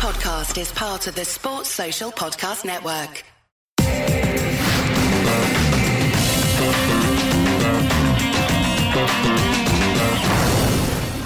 podcast 0.00 0.58
is 0.58 0.72
part 0.72 1.06
of 1.08 1.14
the 1.14 1.26
Sports 1.26 1.68
Social 1.68 2.10
Podcast 2.10 2.64
Network. 2.64 3.22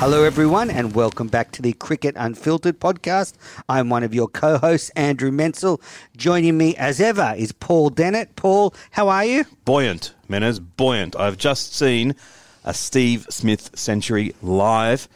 Hello, 0.00 0.24
everyone, 0.24 0.70
and 0.70 0.92
welcome 0.92 1.28
back 1.28 1.52
to 1.52 1.62
the 1.62 1.72
Cricket 1.74 2.16
Unfiltered 2.18 2.80
podcast. 2.80 3.34
I'm 3.68 3.90
one 3.90 4.02
of 4.02 4.12
your 4.12 4.26
co 4.26 4.58
hosts, 4.58 4.90
Andrew 4.96 5.30
Menczel. 5.30 5.80
Joining 6.16 6.58
me, 6.58 6.74
as 6.74 7.00
ever, 7.00 7.32
is 7.38 7.52
Paul 7.52 7.90
Dennett. 7.90 8.34
Paul, 8.34 8.74
how 8.90 9.08
are 9.08 9.24
you? 9.24 9.44
Buoyant, 9.64 10.14
Menners, 10.28 10.58
buoyant. 10.76 11.14
I've 11.14 11.38
just 11.38 11.76
seen 11.76 12.16
a 12.64 12.74
Steve 12.74 13.28
Smith 13.30 13.78
century 13.78 14.34
live, 14.42 15.08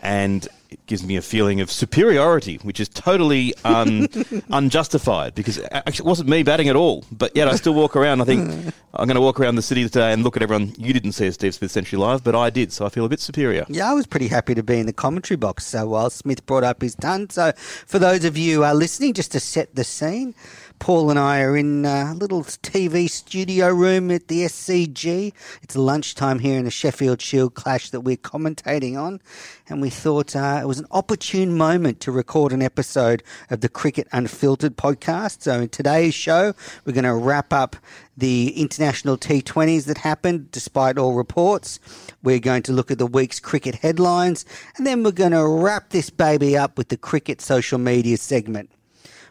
and 0.00 0.46
it 0.70 0.86
gives 0.86 1.04
me 1.04 1.16
a 1.16 1.22
feeling 1.22 1.60
of 1.60 1.70
superiority, 1.70 2.56
which 2.62 2.78
is 2.78 2.88
totally 2.88 3.52
un, 3.64 4.06
unjustified 4.50 5.34
because 5.34 5.60
actually 5.72 6.06
it 6.06 6.08
wasn't 6.08 6.28
me 6.28 6.42
batting 6.44 6.68
at 6.68 6.76
all. 6.76 7.04
But 7.10 7.34
yet 7.34 7.48
I 7.48 7.56
still 7.56 7.74
walk 7.74 7.96
around. 7.96 8.20
I 8.20 8.24
think 8.24 8.72
I'm 8.94 9.06
going 9.06 9.16
to 9.16 9.20
walk 9.20 9.40
around 9.40 9.56
the 9.56 9.62
city 9.62 9.82
today 9.84 10.12
and 10.12 10.22
look 10.22 10.36
at 10.36 10.42
everyone. 10.42 10.72
You 10.78 10.92
didn't 10.92 11.12
see 11.12 11.26
a 11.26 11.32
Steve 11.32 11.54
Smith 11.54 11.72
century 11.72 11.98
live, 11.98 12.22
but 12.22 12.36
I 12.36 12.50
did, 12.50 12.72
so 12.72 12.86
I 12.86 12.88
feel 12.88 13.04
a 13.04 13.08
bit 13.08 13.20
superior. 13.20 13.66
Yeah, 13.68 13.90
I 13.90 13.94
was 13.94 14.06
pretty 14.06 14.28
happy 14.28 14.54
to 14.54 14.62
be 14.62 14.78
in 14.78 14.86
the 14.86 14.92
commentary 14.92 15.36
box 15.36 15.66
so 15.66 15.88
while 15.88 16.10
Smith 16.10 16.46
brought 16.46 16.64
up 16.64 16.82
his 16.82 16.94
ton. 16.94 17.30
So 17.30 17.52
for 17.56 17.98
those 17.98 18.24
of 18.24 18.36
you 18.36 18.64
uh, 18.64 18.72
listening, 18.72 19.14
just 19.14 19.32
to 19.32 19.40
set 19.40 19.74
the 19.74 19.84
scene, 19.84 20.34
Paul 20.80 21.10
and 21.10 21.18
I 21.18 21.42
are 21.42 21.58
in 21.58 21.84
a 21.84 22.14
little 22.14 22.42
TV 22.42 23.08
studio 23.08 23.68
room 23.68 24.10
at 24.10 24.28
the 24.28 24.46
SCG. 24.46 25.34
It's 25.60 25.76
lunchtime 25.76 26.38
here 26.38 26.58
in 26.58 26.64
the 26.64 26.70
Sheffield 26.70 27.20
Shield 27.20 27.52
clash 27.54 27.90
that 27.90 28.00
we're 28.00 28.16
commentating 28.16 28.98
on, 28.98 29.20
and 29.68 29.82
we 29.82 29.90
thought 29.90 30.34
uh, 30.34 30.58
it 30.62 30.66
was 30.66 30.78
an 30.78 30.86
opportune 30.90 31.54
moment 31.54 32.00
to 32.00 32.10
record 32.10 32.52
an 32.52 32.62
episode 32.62 33.22
of 33.50 33.60
the 33.60 33.68
Cricket 33.68 34.08
Unfiltered 34.10 34.78
podcast. 34.78 35.42
So 35.42 35.60
in 35.60 35.68
today's 35.68 36.14
show, 36.14 36.54
we're 36.86 36.94
going 36.94 37.04
to 37.04 37.14
wrap 37.14 37.52
up 37.52 37.76
the 38.16 38.58
international 38.58 39.18
T20s 39.18 39.84
that 39.84 39.98
happened 39.98 40.50
despite 40.50 40.96
all 40.96 41.12
reports. 41.12 41.78
We're 42.22 42.40
going 42.40 42.62
to 42.64 42.72
look 42.72 42.90
at 42.90 42.98
the 42.98 43.06
week's 43.06 43.38
cricket 43.38 43.74
headlines, 43.74 44.46
and 44.78 44.86
then 44.86 45.02
we're 45.02 45.12
going 45.12 45.32
to 45.32 45.46
wrap 45.46 45.90
this 45.90 46.08
baby 46.08 46.56
up 46.56 46.78
with 46.78 46.88
the 46.88 46.96
cricket 46.96 47.42
social 47.42 47.78
media 47.78 48.16
segment. 48.16 48.70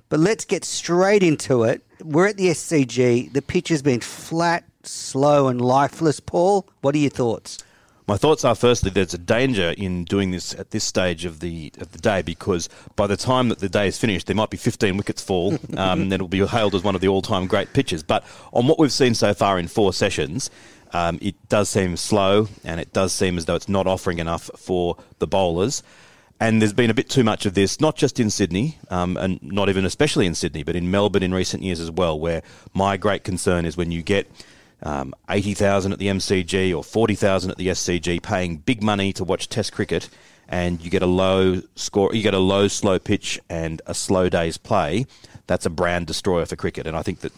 But 0.10 0.20
let's 0.20 0.44
get 0.44 0.66
straight 0.66 1.22
into 1.22 1.64
it. 1.64 1.84
We're 2.04 2.28
at 2.28 2.38
the 2.38 2.48
SCG. 2.48 3.32
The 3.32 3.42
pitch 3.42 3.70
has 3.70 3.84
been 3.84 4.02
flat, 4.02 4.64
slow, 4.84 5.48
and 5.48 5.62
lifeless. 5.62 6.20
Paul, 6.20 6.68
what 6.82 6.96
are 6.96 6.98
your 6.98 7.12
thoughts? 7.12 7.60
My 8.08 8.18
thoughts 8.18 8.44
are 8.44 8.56
firstly 8.56 8.90
there's 8.90 9.14
a 9.14 9.20
danger 9.20 9.76
in 9.78 10.04
doing 10.04 10.32
this 10.32 10.56
at 10.56 10.72
this 10.72 10.84
stage 10.84 11.26
of 11.26 11.42
the 11.42 11.72
of 11.80 11.92
the 11.92 12.00
day 12.00 12.24
because 12.24 12.68
by 12.96 13.06
the 13.06 13.16
time 13.16 13.50
that 13.50 13.60
the 13.60 13.70
day 13.70 13.88
is 13.88 14.00
finished, 14.00 14.26
there 14.26 14.36
might 14.36 14.50
be 14.50 14.58
15 14.58 14.98
wickets 14.98 15.22
fall, 15.22 15.54
um, 15.78 16.02
and 16.02 16.14
it'll 16.14 16.28
be 16.28 16.44
hailed 16.44 16.74
as 16.74 16.82
one 16.82 16.96
of 16.96 17.02
the 17.02 17.08
all-time 17.08 17.46
great 17.46 17.72
pitches. 17.74 18.02
But 18.02 18.24
on 18.52 18.66
what 18.66 18.80
we've 18.80 18.92
seen 18.92 19.14
so 19.14 19.36
far 19.36 19.60
in 19.60 19.68
four 19.68 19.94
sessions, 19.94 20.50
um, 20.92 21.20
it 21.22 21.36
does 21.50 21.70
seem 21.70 21.96
slow, 21.98 22.48
and 22.64 22.80
it 22.80 22.94
does 22.94 23.14
seem 23.14 23.38
as 23.38 23.46
though 23.46 23.54
it's 23.54 23.70
not 23.70 23.86
offering 23.86 24.18
enough 24.18 24.50
for 24.58 24.98
the 25.20 25.28
bowlers. 25.28 25.84
And 26.40 26.62
there's 26.62 26.74
been 26.74 26.90
a 26.90 26.94
bit 26.94 27.10
too 27.10 27.24
much 27.24 27.46
of 27.46 27.54
this, 27.54 27.82
not 27.82 27.98
just 27.98 28.20
in 28.20 28.30
Sydney, 28.30 28.78
um, 28.90 29.18
and 29.18 29.42
not 29.44 29.68
even 29.68 29.84
especially 29.84 30.26
in 30.26 30.36
Sydney, 30.36 30.64
but 30.64 30.76
in 30.76 30.90
Melbourne 30.90 31.24
in 31.24 31.34
recent 31.34 31.64
years 31.64 31.82
as 31.82 31.92
well, 31.92 32.18
where 32.18 32.42
my 32.74 32.96
great 32.96 33.26
concern 33.26 33.66
is 33.66 33.76
when 33.76 33.92
you 33.92 34.02
get 34.02 34.32
um, 34.84 35.14
80,000 35.30 35.92
at 35.92 36.00
the 36.00 36.08
MCG 36.08 36.76
or 36.76 36.84
40,000 36.84 37.52
at 37.52 37.58
the 37.58 37.68
SCG 37.68 38.22
paying 38.22 38.58
big 38.58 38.82
money 38.82 39.12
to 39.14 39.26
watch 39.26 39.50
Test 39.50 39.74
cricket 39.74 40.10
and 40.48 40.84
you 40.84 40.90
get 40.90 41.02
a 41.02 41.08
low 41.08 41.62
score, 41.76 42.14
you 42.14 42.24
get 42.24 42.34
a 42.34 42.40
low 42.40 42.68
slow 42.68 43.00
pitch 43.00 43.40
and 43.50 43.82
a 43.86 43.94
slow 43.94 44.30
day's 44.30 44.58
play, 44.58 45.06
that's 45.46 45.66
a 45.66 45.70
brand 45.70 46.08
destroyer 46.08 46.46
for 46.46 46.56
cricket. 46.56 46.88
And 46.88 46.96
I 46.96 47.02
think 47.02 47.20
that 47.20 47.34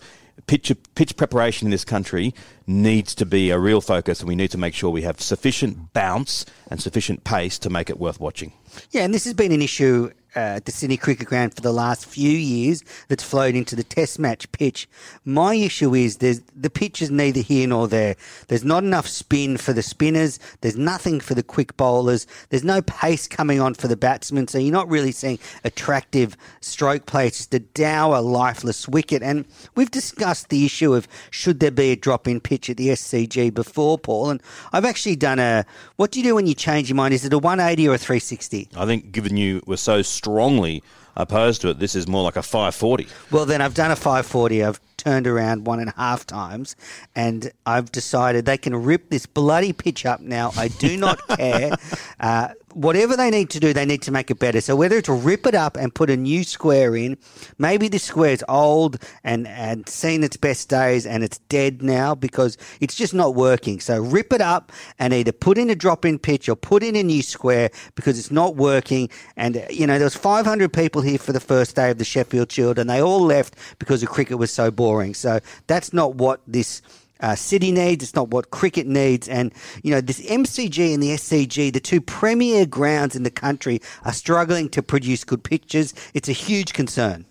pitch 0.47 0.71
pitch 0.95 1.15
preparation 1.17 1.67
in 1.67 1.71
this 1.71 1.85
country 1.85 2.33
needs 2.67 3.15
to 3.15 3.25
be 3.25 3.49
a 3.49 3.59
real 3.59 3.81
focus, 3.81 4.19
and 4.19 4.29
we 4.29 4.35
need 4.35 4.51
to 4.51 4.57
make 4.57 4.73
sure 4.73 4.89
we 4.89 5.01
have 5.01 5.21
sufficient 5.21 5.93
bounce 5.93 6.45
and 6.69 6.81
sufficient 6.81 7.23
pace 7.23 7.59
to 7.59 7.69
make 7.69 7.89
it 7.89 7.99
worth 7.99 8.19
watching. 8.19 8.53
Yeah, 8.91 9.03
and 9.03 9.13
this 9.13 9.25
has 9.25 9.33
been 9.33 9.51
an 9.51 9.61
issue 9.61 10.11
uh, 10.35 10.57
at 10.57 10.65
the 10.65 10.71
Sydney 10.71 10.97
Cricket 10.97 11.27
Ground 11.27 11.53
for 11.53 11.61
the 11.61 11.71
last 11.71 12.05
few 12.05 12.31
years 12.31 12.83
that's 13.07 13.23
flowed 13.23 13.55
into 13.55 13.75
the 13.75 13.83
Test 13.83 14.19
match 14.19 14.51
pitch. 14.51 14.87
My 15.25 15.55
issue 15.55 15.93
is 15.93 16.17
there's 16.17 16.41
the 16.55 16.69
pitch 16.69 17.01
is 17.01 17.11
neither 17.11 17.41
here 17.41 17.67
nor 17.67 17.87
there. 17.87 18.15
There's 18.47 18.63
not 18.63 18.83
enough 18.83 19.07
spin 19.07 19.57
for 19.57 19.73
the 19.73 19.81
spinners. 19.81 20.39
There's 20.61 20.77
nothing 20.77 21.19
for 21.19 21.33
the 21.33 21.43
quick 21.43 21.75
bowlers. 21.77 22.27
There's 22.49 22.63
no 22.63 22.81
pace 22.81 23.27
coming 23.27 23.59
on 23.59 23.73
for 23.73 23.87
the 23.87 23.97
batsmen, 23.97 24.47
so 24.47 24.57
you're 24.57 24.71
not 24.71 24.89
really 24.89 25.11
seeing 25.11 25.39
attractive 25.63 26.37
stroke 26.61 27.05
play. 27.05 27.27
It's 27.27 27.37
just 27.37 27.53
a 27.53 27.59
dour, 27.59 28.21
lifeless 28.21 28.87
wicket. 28.87 29.23
And 29.23 29.45
we've 29.75 29.91
discussed 29.91 30.49
the 30.49 30.65
issue 30.65 30.93
of 30.93 31.07
should 31.29 31.59
there 31.59 31.71
be 31.71 31.91
a 31.91 31.95
drop 31.95 32.27
in 32.27 32.39
pitch 32.39 32.69
at 32.69 32.77
the 32.77 32.89
SCG 32.89 33.53
before, 33.53 33.97
Paul. 33.97 34.29
And 34.29 34.43
I've 34.71 34.85
actually 34.85 35.15
done 35.15 35.39
a 35.39 35.65
what 35.97 36.11
do 36.11 36.19
you 36.19 36.23
do 36.23 36.35
when 36.35 36.47
you 36.47 36.53
change 36.53 36.89
your 36.89 36.95
mind? 36.95 37.13
Is 37.13 37.25
it 37.25 37.33
a 37.33 37.37
180 37.37 37.87
or 37.87 37.95
a 37.95 37.97
360? 37.97 38.69
I 38.75 38.85
think 38.85 39.11
given 39.11 39.37
you 39.37 39.61
were 39.65 39.77
so 39.77 40.01
strongly 40.21 40.83
opposed 41.15 41.61
to 41.61 41.69
it, 41.69 41.79
this 41.79 41.95
is 41.95 42.07
more 42.07 42.23
like 42.23 42.35
a 42.35 42.43
540. 42.43 43.07
Well, 43.31 43.45
then 43.47 43.59
I've 43.59 43.73
done 43.73 43.89
a 43.89 43.95
540. 43.95 44.63
I've 44.63 44.79
turned 45.01 45.25
around 45.25 45.65
one 45.65 45.79
and 45.79 45.89
a 45.89 45.93
half 45.97 46.25
times, 46.27 46.75
and 47.15 47.51
I've 47.65 47.91
decided 47.91 48.45
they 48.45 48.57
can 48.57 48.75
rip 48.75 49.09
this 49.09 49.25
bloody 49.25 49.73
pitch 49.73 50.05
up 50.05 50.21
now. 50.21 50.51
I 50.55 50.67
do 50.67 50.95
not 51.05 51.19
care. 51.27 51.75
Uh, 52.19 52.49
whatever 52.73 53.17
they 53.17 53.29
need 53.29 53.49
to 53.51 53.59
do, 53.59 53.73
they 53.73 53.85
need 53.85 54.01
to 54.03 54.11
make 54.11 54.31
it 54.31 54.39
better. 54.39 54.61
So 54.61 54.75
whether 54.75 54.97
it's 54.97 55.09
rip 55.09 55.45
it 55.45 55.55
up 55.55 55.77
and 55.77 55.93
put 55.93 56.09
a 56.09 56.17
new 56.17 56.43
square 56.43 56.95
in, 56.95 57.17
maybe 57.57 57.87
the 57.87 57.99
square's 57.99 58.43
old 58.47 58.97
and, 59.23 59.47
and 59.47 59.87
seen 59.87 60.23
its 60.23 60.37
best 60.37 60.69
days 60.69 61.05
and 61.05 61.23
it's 61.23 61.39
dead 61.49 61.81
now 61.81 62.15
because 62.15 62.57
it's 62.79 62.95
just 62.95 63.13
not 63.13 63.35
working. 63.35 63.79
So 63.79 63.99
rip 64.01 64.33
it 64.33 64.41
up 64.41 64.71
and 64.99 65.13
either 65.13 65.31
put 65.31 65.57
in 65.57 65.69
a 65.69 65.75
drop 65.75 66.05
in 66.05 66.19
pitch 66.19 66.49
or 66.49 66.55
put 66.55 66.83
in 66.83 66.95
a 66.95 67.03
new 67.03 67.21
square 67.21 67.69
because 67.95 68.17
it's 68.19 68.31
not 68.31 68.55
working. 68.55 69.09
And, 69.35 69.65
you 69.69 69.87
know, 69.87 69.97
there 69.97 70.05
was 70.05 70.15
500 70.15 70.71
people 70.71 71.01
here 71.01 71.19
for 71.19 71.33
the 71.33 71.39
first 71.39 71.75
day 71.75 71.91
of 71.91 71.97
the 71.97 72.05
Sheffield 72.05 72.51
Shield 72.51 72.79
and 72.79 72.89
they 72.89 73.01
all 73.01 73.21
left 73.21 73.55
because 73.79 74.01
the 74.01 74.07
cricket 74.07 74.37
was 74.37 74.51
so 74.51 74.71
boring. 74.71 74.90
So 75.13 75.39
that's 75.67 75.93
not 75.93 76.15
what 76.15 76.41
this 76.47 76.81
uh, 77.21 77.35
City 77.35 77.71
needs. 77.71 78.03
It's 78.03 78.15
not 78.15 78.29
what 78.29 78.51
cricket 78.51 78.87
needs. 78.87 79.27
And, 79.27 79.53
you 79.83 79.91
know, 79.91 80.01
this 80.01 80.19
MCG 80.21 80.93
and 80.93 81.01
the 81.01 81.11
SCG, 81.11 81.71
the 81.71 81.79
two 81.79 82.01
premier 82.01 82.65
grounds 82.65 83.15
in 83.15 83.23
the 83.23 83.31
country, 83.31 83.81
are 84.03 84.13
struggling 84.13 84.69
to 84.69 84.83
produce 84.83 85.23
good 85.23 85.43
pictures. 85.43 85.93
It's 86.13 86.29
a 86.29 86.33
huge 86.33 86.73
concern. 86.73 87.25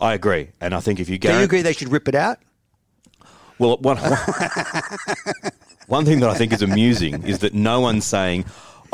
I 0.00 0.14
agree. 0.14 0.50
And 0.60 0.74
I 0.74 0.80
think 0.80 1.00
if 1.00 1.08
you 1.08 1.18
go. 1.18 1.30
Do 1.30 1.38
you 1.38 1.44
agree 1.44 1.62
they 1.62 1.72
should 1.72 1.90
rip 1.90 2.08
it 2.08 2.14
out? 2.14 2.38
Well, 3.58 3.78
one, 3.78 3.96
one 5.86 6.04
thing 6.04 6.20
that 6.20 6.28
I 6.28 6.34
think 6.34 6.52
is 6.52 6.60
amusing 6.60 7.22
is 7.22 7.38
that 7.38 7.54
no 7.54 7.80
one's 7.80 8.04
saying, 8.04 8.44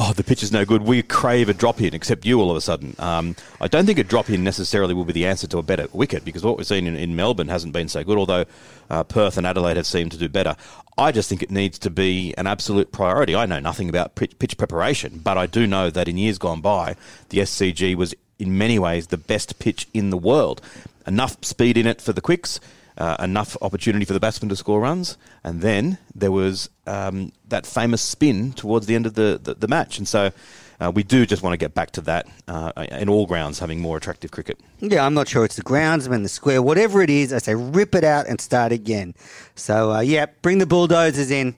oh, 0.01 0.15
the 0.15 0.25
pitch 0.25 0.43
is 0.43 0.51
no 0.51 0.65
good. 0.65 0.81
We 0.81 1.03
crave 1.03 1.51
a 1.51 1.55
drop 1.55 1.79
in, 1.83 1.93
except 1.93 2.25
you 2.25 2.41
all 2.41 2.51
of 2.51 2.57
a 2.57 2.61
sudden. 2.63 2.97
Um, 2.99 3.37
I 3.61 3.69
don't 3.69 3.85
think 3.85 3.99
a 3.99 4.05
drop 4.05 4.31
in 4.31 4.43
necessarily 4.43 4.95
will 4.95 5.05
be 5.05 5.13
the 5.13 5.27
answer 5.27 5.47
to 5.49 5.59
a 5.59 5.63
better 5.63 5.89
wicket 5.93 6.25
because 6.25 6.43
what 6.43 6.57
we've 6.57 6.67
seen 6.67 6.87
in, 6.87 6.97
in 6.97 7.15
Melbourne 7.15 7.49
hasn't 7.49 7.75
been 7.75 7.87
so 7.87 8.03
good, 8.03 8.17
although 8.17 8.47
uh, 8.89 9.05
Perth 9.05 9.37
and 9.37 9.47
Adelaide 9.47 9.77
have 9.77 9.87
seemed 9.87 10.13
to 10.13 10.19
do 10.19 10.29
better. 10.29 10.57
I 10.97 11.13
just 11.13 11.29
think 11.29 11.43
it 11.43 11.51
needs 11.51 11.79
to 11.81 11.91
be 11.91 12.35
an 12.39 12.47
absolute 12.47 12.93
priority. 12.93 13.37
I 13.37 13.45
know 13.45 13.61
nothing 13.61 13.91
about 13.91 14.15
pitch 14.15 14.57
preparation, 14.57 15.21
but 15.23 15.37
I 15.37 15.45
do 15.47 15.67
know 15.67 15.91
that 15.91 16.09
in 16.09 16.17
years 16.17 16.39
gone 16.39 16.63
by, 16.63 16.97
the 17.29 17.39
SCG 17.39 17.95
was 17.95 18.15
in 18.39 18.57
many 18.57 18.79
ways 18.79 19.09
the 19.09 19.19
best 19.19 19.59
pitch 19.59 19.87
in 19.93 20.09
the 20.09 20.17
world. 20.17 20.63
Enough 21.07 21.45
speed 21.45 21.77
in 21.77 21.87
it 21.87 22.01
for 22.01 22.15
the 22.15 22.23
quicks 22.23 22.59
uh, 22.99 23.17
enough 23.21 23.57
opportunity 23.63 24.05
for 24.05 24.13
the 24.13 24.21
batsman 24.21 24.49
to 24.49 24.57
score 24.57 24.81
runs, 24.81 25.17
and 25.45 25.61
then 25.61 25.99
there 26.15 26.33
was 26.33 26.71
um, 26.87 27.33
that 27.49 27.67
famous 27.67 28.03
spin 28.03 28.53
towards 28.53 28.87
the 28.87 28.95
end 28.95 29.07
of 29.07 29.15
the, 29.15 29.41
the, 29.43 29.55
the 29.55 29.69
match. 29.69 29.99
And 29.99 30.07
so 30.07 30.33
uh, 30.81 30.91
we 30.95 31.03
do 31.03 31.27
just 31.27 31.43
want 31.43 31.53
to 31.53 31.59
get 31.59 31.75
back 31.75 31.91
to 31.93 32.01
that 32.03 32.27
uh, 32.49 32.73
in 32.93 33.09
all 33.09 33.27
grounds, 33.27 33.59
having 33.59 33.81
more 33.81 33.97
attractive 33.97 34.31
cricket. 34.31 34.59
Yeah, 34.81 35.05
I'm 35.05 35.15
not 35.15 35.29
sure 35.29 35.45
it's 35.45 35.57
the 35.57 35.63
groundsman, 35.63 36.23
the 36.23 36.29
square, 36.29 36.63
whatever 36.63 37.03
it 37.03 37.11
is. 37.11 37.33
I 37.33 37.39
say 37.39 37.55
rip 37.55 37.95
it 37.95 38.05
out 38.05 38.27
and 38.27 38.41
start 38.41 38.73
again. 38.73 39.15
So, 39.55 39.93
uh, 39.93 40.01
yeah, 40.01 40.27
bring 40.43 40.59
the 40.59 40.67
bulldozers 40.67 41.31
in. 41.31 41.55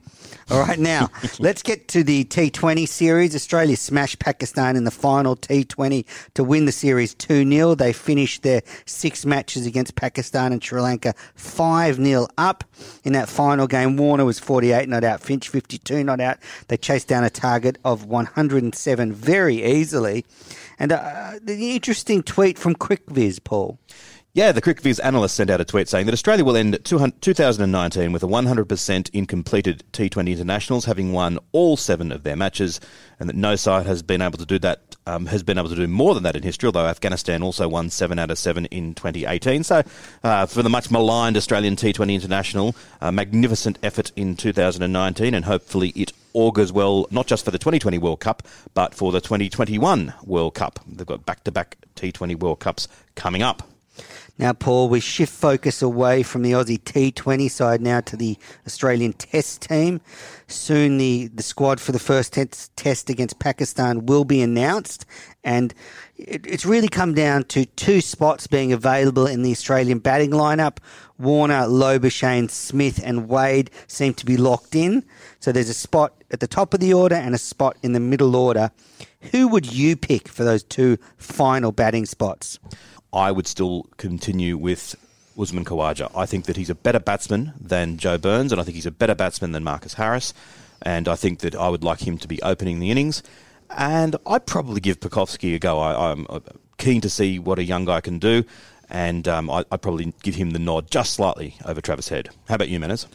All 0.50 0.61
right, 0.61 0.79
now 0.79 1.08
let's 1.38 1.62
get 1.62 1.88
to 1.88 2.02
the 2.02 2.25
T20 2.25 2.88
series. 2.88 3.35
Australia 3.35 3.76
smashed 3.76 4.19
Pakistan 4.19 4.76
in 4.76 4.85
the 4.85 4.91
final 4.91 5.37
T20 5.37 6.05
to 6.35 6.44
win 6.44 6.67
the 6.67 6.73
series 6.73 7.14
2 7.14 7.49
0. 7.49 7.75
They 7.75 7.93
finished 7.93 8.43
their 8.43 8.62
six 8.85 9.25
matches 9.25 9.67
against 9.67 9.94
Pakistan 9.94 10.52
and 10.52 10.62
Sri 10.62 10.81
Lanka 10.81 11.14
5 11.37 11.96
0 11.96 12.26
up. 12.37 12.64
In 13.05 13.12
that 13.12 13.29
final 13.29 13.67
game, 13.67 13.96
Warner 13.96 14.25
was 14.25 14.38
48 14.38 14.88
not 14.88 15.05
out, 15.05 15.20
Finch 15.20 15.49
52 15.49 16.05
not 16.05 16.20
out. 16.20 16.38
They 16.69 16.76
chased 16.76 17.08
down 17.08 17.25
a 17.25 17.31
target 17.31 17.79
of 17.85 18.05
107 18.05 19.12
very 19.12 19.62
easily. 19.62 20.25
And 20.79 20.93
uh, 20.93 21.35
the 21.43 21.75
interesting 21.75 22.23
tweet 22.23 22.59
from 22.59 22.75
CricViz, 22.75 23.43
Paul. 23.44 23.79
Yeah, 24.35 24.50
the 24.53 24.62
CricViz 24.62 24.99
analyst 25.05 25.35
sent 25.35 25.50
out 25.50 25.61
a 25.61 25.64
tweet 25.67 25.91
saying 25.91 26.06
that 26.06 26.14
Australia 26.14 26.43
will 26.43 26.56
end 26.56 26.82
2019 26.87 28.12
with 28.12 28.23
a 28.23 28.26
100% 28.26 29.11
in 29.12 29.26
completed 29.26 29.85
T20 29.93 30.32
internationals, 30.32 30.87
having 30.87 31.12
won 31.12 31.38
all 31.53 31.76
seven 31.76 32.11
of 32.11 32.23
their 32.23 32.35
matches, 32.35 32.81
and 33.20 33.29
that 33.29 33.37
no 33.37 33.56
side 33.56 33.85
has 33.85 34.03
been 34.03 34.23
able 34.23 34.38
to 34.38 34.47
do 34.47 34.59
that, 34.61 34.97
um, 35.06 35.26
has 35.26 35.43
been 35.43 35.58
able 35.58 35.69
to 35.69 35.75
do 35.75 35.87
more 35.87 36.15
than 36.15 36.23
that 36.23 36.35
in 36.35 36.43
history, 36.43 36.67
although 36.67 36.87
Afghanistan 36.87 37.43
also 37.43 37.69
won 37.69 37.91
seven 37.91 38.19
out 38.19 38.31
of 38.31 38.38
seven 38.38 38.65
in 38.67 38.94
2018. 38.94 39.65
So, 39.65 39.82
uh, 40.25 40.47
for 40.47 40.62
the 40.62 40.70
much 40.70 40.91
maligned 40.91 41.37
Australian 41.37 41.76
T20 41.76 42.15
international, 42.15 42.75
a 43.03 43.12
magnificent 43.12 43.79
effort 43.82 44.12
in 44.17 44.35
2019, 44.35 45.35
and 45.35 45.44
hopefully 45.44 45.91
it 45.91 46.15
augurs 46.34 46.73
well 46.73 47.06
not 47.11 47.26
just 47.26 47.44
for 47.44 47.50
the 47.50 47.58
2020 47.58 47.99
World 47.99 48.20
Cup, 48.20 48.43
but 48.75 48.94
for 48.94 49.12
the 49.12 49.20
2021 49.20 50.14
World 50.25 50.55
Cup. 50.55 50.81
They've 50.87 51.06
got 51.06 51.26
back 51.26 51.44
to 51.44 51.52
back 51.52 51.79
T20 51.96 52.38
World 52.38 52.61
Cups 52.61 52.88
coming 53.14 53.43
up. 53.43 53.71
Now, 54.38 54.55
Paul, 54.55 54.88
we 54.88 55.00
shift 55.00 55.32
focus 55.32 55.82
away 55.82 56.23
from 56.23 56.43
the 56.43 56.52
Aussie 56.52 56.81
T20 56.81 57.50
side 57.50 57.82
now 57.82 58.00
to 58.00 58.17
the 58.17 58.38
Australian 58.67 59.12
Test 59.12 59.61
team. 59.61 60.00
Soon, 60.46 60.96
the, 60.96 61.29
the 61.29 61.43
squad 61.43 61.81
for 61.81 61.93
the 61.93 61.99
first 61.99 62.32
test 62.32 63.11
against 63.11 63.38
Pakistan 63.38 64.06
will 64.06 64.25
be 64.25 64.40
announced, 64.40 65.05
and 65.44 65.75
it, 66.17 66.46
it's 66.46 66.64
really 66.64 66.88
come 66.88 67.12
down 67.12 67.44
to 67.44 67.67
two 67.67 68.00
spots 68.00 68.46
being 68.46 68.73
available 68.73 69.26
in 69.26 69.43
the 69.43 69.52
Australian 69.52 69.99
batting 69.99 70.31
lineup. 70.31 70.79
Warner, 71.19 71.67
Labuschagne, 71.67 72.50
Smith, 72.50 73.00
and 73.05 73.29
Wade 73.29 73.70
seem 73.87 74.14
to 74.14 74.26
be 74.26 74.38
locked 74.38 74.75
in. 74.75 75.05
So 75.40 75.52
there's 75.52 75.69
a 75.69 75.75
spot 75.75 76.14
at 76.31 76.40
the 76.40 76.49
top 76.49 76.73
of 76.73 76.81
the 76.81 76.94
order 76.94 77.17
and 77.17 77.34
a 77.34 77.38
spot 77.38 77.76
in 77.82 77.93
the 77.93 78.00
middle 78.00 78.34
order. 78.34 78.70
Who 79.31 79.46
would 79.49 79.70
you 79.70 79.94
pick 79.94 80.26
for 80.26 80.43
those 80.43 80.64
two 80.64 80.99
final 81.19 81.70
batting 81.70 82.06
spots? 82.06 82.58
I 83.12 83.31
would 83.31 83.47
still 83.47 83.87
continue 83.97 84.56
with 84.56 84.97
Usman 85.38 85.64
Khawaja. 85.64 86.11
I 86.17 86.26
think 86.26 86.47
that 86.47 86.56
he's 86.56 86.70
a 86.70 86.75
better 86.75 87.00
batsman 87.00 87.53
than 87.61 87.99
Joe 87.99 88.19
Burns, 88.19 88.53
and 88.53 88.61
I 88.61 88.64
think 88.64 88.75
he's 88.75 88.87
a 88.87 88.91
better 88.91 89.14
batsman 89.14 89.53
than 89.53 89.64
Marcus 89.64 89.94
Harris. 89.94 90.32
And 90.82 91.09
I 91.09 91.17
think 91.17 91.41
that 91.41 91.55
I 91.55 91.69
would 91.69 91.85
like 91.85 92.06
him 92.06 92.19
to 92.19 92.29
be 92.29 92.43
opening 92.43 92.81
the 92.81 92.91
innings. 92.91 93.23
And 93.70 94.17
I'd 94.26 94.47
probably 94.47 94.81
give 94.81 95.00
Pucovski 95.00 95.55
a 95.55 95.59
go. 95.59 95.79
I, 95.79 96.12
am 96.12 96.26
uh, 96.29 96.41
keen 96.79 97.00
to 97.03 97.11
see 97.11 97.38
what 97.38 97.59
a 97.59 97.64
young 97.64 97.85
guy 97.85 98.00
can 98.00 98.19
do, 98.19 98.44
and 98.91 99.26
um, 99.29 99.49
I, 99.49 99.65
would 99.70 99.82
probably 99.82 100.12
give 100.23 100.35
him 100.35 100.50
the 100.50 100.58
nod 100.58 100.91
just 100.91 101.15
slightly 101.15 101.56
over 101.65 101.81
Travis 101.81 102.08
Head. 102.08 102.31
How 102.49 102.56
about 102.56 102.69
you, 102.69 102.81
Manners? 102.81 103.06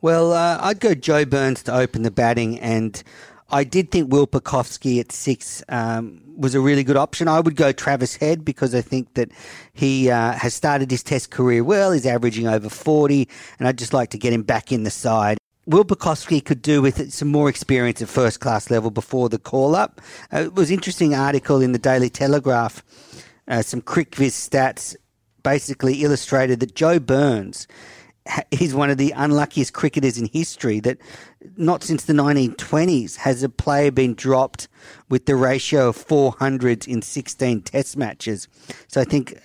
Well, 0.00 0.32
uh, 0.32 0.58
I'd 0.62 0.80
go 0.80 0.94
Joe 0.94 1.26
Burns 1.26 1.62
to 1.64 1.74
open 1.74 2.02
the 2.02 2.10
batting, 2.10 2.58
and 2.60 3.02
I 3.52 3.64
did 3.64 3.90
think 3.90 4.12
Will 4.12 4.26
Pucovski 4.26 5.00
at 5.00 5.12
six 5.12 5.62
um, 5.68 6.22
was 6.36 6.54
a 6.54 6.60
really 6.60 6.84
good 6.84 6.96
option. 6.96 7.28
I 7.28 7.40
would 7.40 7.56
go 7.56 7.72
Travis 7.72 8.16
Head 8.16 8.44
because 8.44 8.74
I 8.74 8.80
think 8.80 9.14
that 9.14 9.30
he 9.72 10.10
uh, 10.10 10.32
has 10.32 10.54
started 10.54 10.90
his 10.90 11.02
Test 11.02 11.30
career 11.30 11.64
well. 11.64 11.92
He's 11.92 12.06
averaging 12.06 12.46
over 12.46 12.68
40, 12.68 13.28
and 13.58 13.66
I'd 13.66 13.78
just 13.78 13.92
like 13.92 14.10
to 14.10 14.18
get 14.18 14.32
him 14.32 14.42
back 14.42 14.70
in 14.70 14.84
the 14.84 14.90
side. 14.90 15.38
Will 15.66 15.84
Pucovski 15.84 16.44
could 16.44 16.62
do 16.62 16.80
with 16.80 17.12
some 17.12 17.28
more 17.28 17.48
experience 17.48 18.00
at 18.00 18.08
first 18.08 18.40
class 18.40 18.70
level 18.70 18.90
before 18.90 19.28
the 19.28 19.38
call 19.38 19.74
up. 19.74 20.00
Uh, 20.32 20.40
it 20.40 20.54
was 20.54 20.70
an 20.70 20.74
interesting 20.74 21.14
article 21.14 21.60
in 21.60 21.72
the 21.72 21.78
Daily 21.78 22.08
Telegraph, 22.08 22.82
uh, 23.46 23.62
some 23.62 23.82
CricViz 23.82 24.48
stats 24.48 24.96
basically 25.42 26.02
illustrated 26.02 26.60
that 26.60 26.74
Joe 26.74 26.98
Burns 26.98 27.66
he's 28.50 28.74
one 28.74 28.90
of 28.90 28.98
the 28.98 29.12
unluckiest 29.16 29.72
cricketers 29.72 30.18
in 30.18 30.26
history 30.26 30.80
that 30.80 30.98
not 31.56 31.82
since 31.82 32.04
the 32.04 32.12
1920s 32.12 33.16
has 33.16 33.42
a 33.42 33.48
player 33.48 33.90
been 33.90 34.14
dropped 34.14 34.68
with 35.08 35.26
the 35.26 35.36
ratio 35.36 35.88
of 35.88 35.96
400 35.96 36.86
in 36.86 37.02
16 37.02 37.62
test 37.62 37.96
matches. 37.96 38.48
So 38.88 39.00
I 39.00 39.04
think 39.04 39.38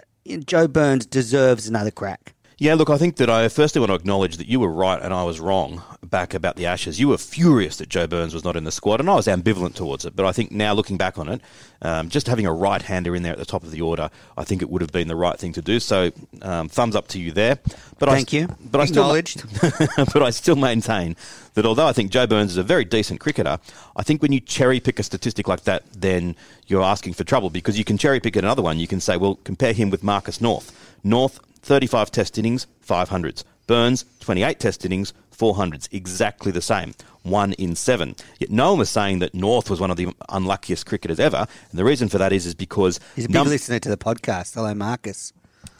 Joe 0.45 0.67
Burns 0.67 1.05
deserves 1.05 1.67
another 1.67 1.91
crack. 1.91 2.33
Yeah, 2.57 2.75
look, 2.75 2.89
I 2.89 2.97
think 2.97 3.17
that 3.17 3.29
I 3.29 3.49
firstly 3.49 3.81
want 3.81 3.89
to 3.89 3.95
acknowledge 3.95 4.37
that 4.37 4.47
you 4.47 4.61
were 4.61 4.71
right 4.71 5.01
and 5.01 5.13
I 5.13 5.23
was 5.23 5.41
wrong 5.41 5.83
back 6.05 6.33
about 6.33 6.55
the 6.55 6.65
Ashes. 6.65 6.99
You 6.99 7.09
were 7.09 7.17
furious 7.17 7.77
that 7.77 7.89
Joe 7.89 8.07
Burns 8.07 8.33
was 8.33 8.43
not 8.43 8.55
in 8.55 8.63
the 8.63 8.71
squad, 8.71 8.99
and 8.99 9.09
I 9.09 9.15
was 9.15 9.27
ambivalent 9.27 9.75
towards 9.75 10.05
it. 10.05 10.15
But 10.15 10.25
I 10.25 10.31
think 10.31 10.51
now, 10.51 10.73
looking 10.73 10.97
back 10.97 11.17
on 11.17 11.29
it, 11.29 11.41
um, 11.81 12.09
just 12.09 12.27
having 12.27 12.45
a 12.45 12.53
right 12.53 12.81
hander 12.81 13.15
in 13.15 13.23
there 13.23 13.33
at 13.33 13.39
the 13.39 13.45
top 13.45 13.63
of 13.63 13.71
the 13.71 13.81
order, 13.81 14.09
I 14.37 14.43
think 14.43 14.61
it 14.61 14.69
would 14.69 14.81
have 14.81 14.91
been 14.91 15.07
the 15.07 15.15
right 15.15 15.37
thing 15.37 15.53
to 15.53 15.61
do. 15.61 15.79
So, 15.79 16.11
um, 16.41 16.69
thumbs 16.69 16.95
up 16.95 17.07
to 17.09 17.19
you 17.19 17.31
there. 17.31 17.59
But 17.99 18.09
Thank 18.09 18.33
I, 18.33 18.37
you. 18.37 18.47
But 18.59 18.89
Acknowledged. 18.89 19.43
I 19.61 19.69
still, 19.69 20.05
but 20.13 20.23
I 20.23 20.29
still 20.29 20.55
maintain 20.55 21.15
that 21.53 21.65
although 21.65 21.87
I 21.87 21.93
think 21.93 22.11
Joe 22.11 22.27
Burns 22.27 22.51
is 22.51 22.57
a 22.57 22.63
very 22.63 22.85
decent 22.85 23.19
cricketer, 23.19 23.59
I 23.95 24.03
think 24.03 24.21
when 24.21 24.31
you 24.31 24.39
cherry 24.39 24.79
pick 24.79 24.99
a 24.99 25.03
statistic 25.03 25.47
like 25.47 25.63
that, 25.63 25.83
then 25.93 26.35
you're 26.67 26.83
asking 26.83 27.13
for 27.13 27.23
trouble 27.23 27.49
because 27.49 27.77
you 27.77 27.83
can 27.83 27.97
cherry 27.97 28.19
pick 28.19 28.35
another 28.35 28.61
one. 28.61 28.79
You 28.79 28.87
can 28.87 28.99
say, 28.99 29.17
well, 29.17 29.35
compare 29.43 29.73
him 29.73 29.89
with 29.89 30.03
Marcus 30.03 30.41
North. 30.41 30.71
North 31.03 31.39
35 31.61 32.11
test 32.11 32.37
innings, 32.37 32.67
500s. 32.87 33.43
Burns, 33.67 34.05
28 34.19 34.59
test 34.59 34.85
innings, 34.85 35.13
400s. 35.35 35.87
Exactly 35.91 36.51
the 36.51 36.61
same. 36.61 36.93
One 37.23 37.53
in 37.53 37.75
seven. 37.75 38.15
Yet 38.39 38.51
no 38.51 38.71
one 38.71 38.79
was 38.79 38.89
saying 38.89 39.19
that 39.19 39.33
North 39.33 39.69
was 39.69 39.79
one 39.79 39.91
of 39.91 39.97
the 39.97 40.13
unluckiest 40.29 40.85
cricketers 40.85 41.19
ever. 41.19 41.47
And 41.71 41.79
the 41.79 41.83
reason 41.83 42.07
for 42.07 42.17
that 42.19 42.31
is, 42.31 42.45
is 42.45 42.53
because. 42.55 42.99
He's 43.15 43.25
a 43.25 43.29
big 43.29 43.33
num- 43.33 43.47
listener 43.47 43.79
to 43.79 43.89
the 43.89 43.97
podcast. 43.97 44.53
Hello, 44.53 44.73
Marcus. 44.75 45.33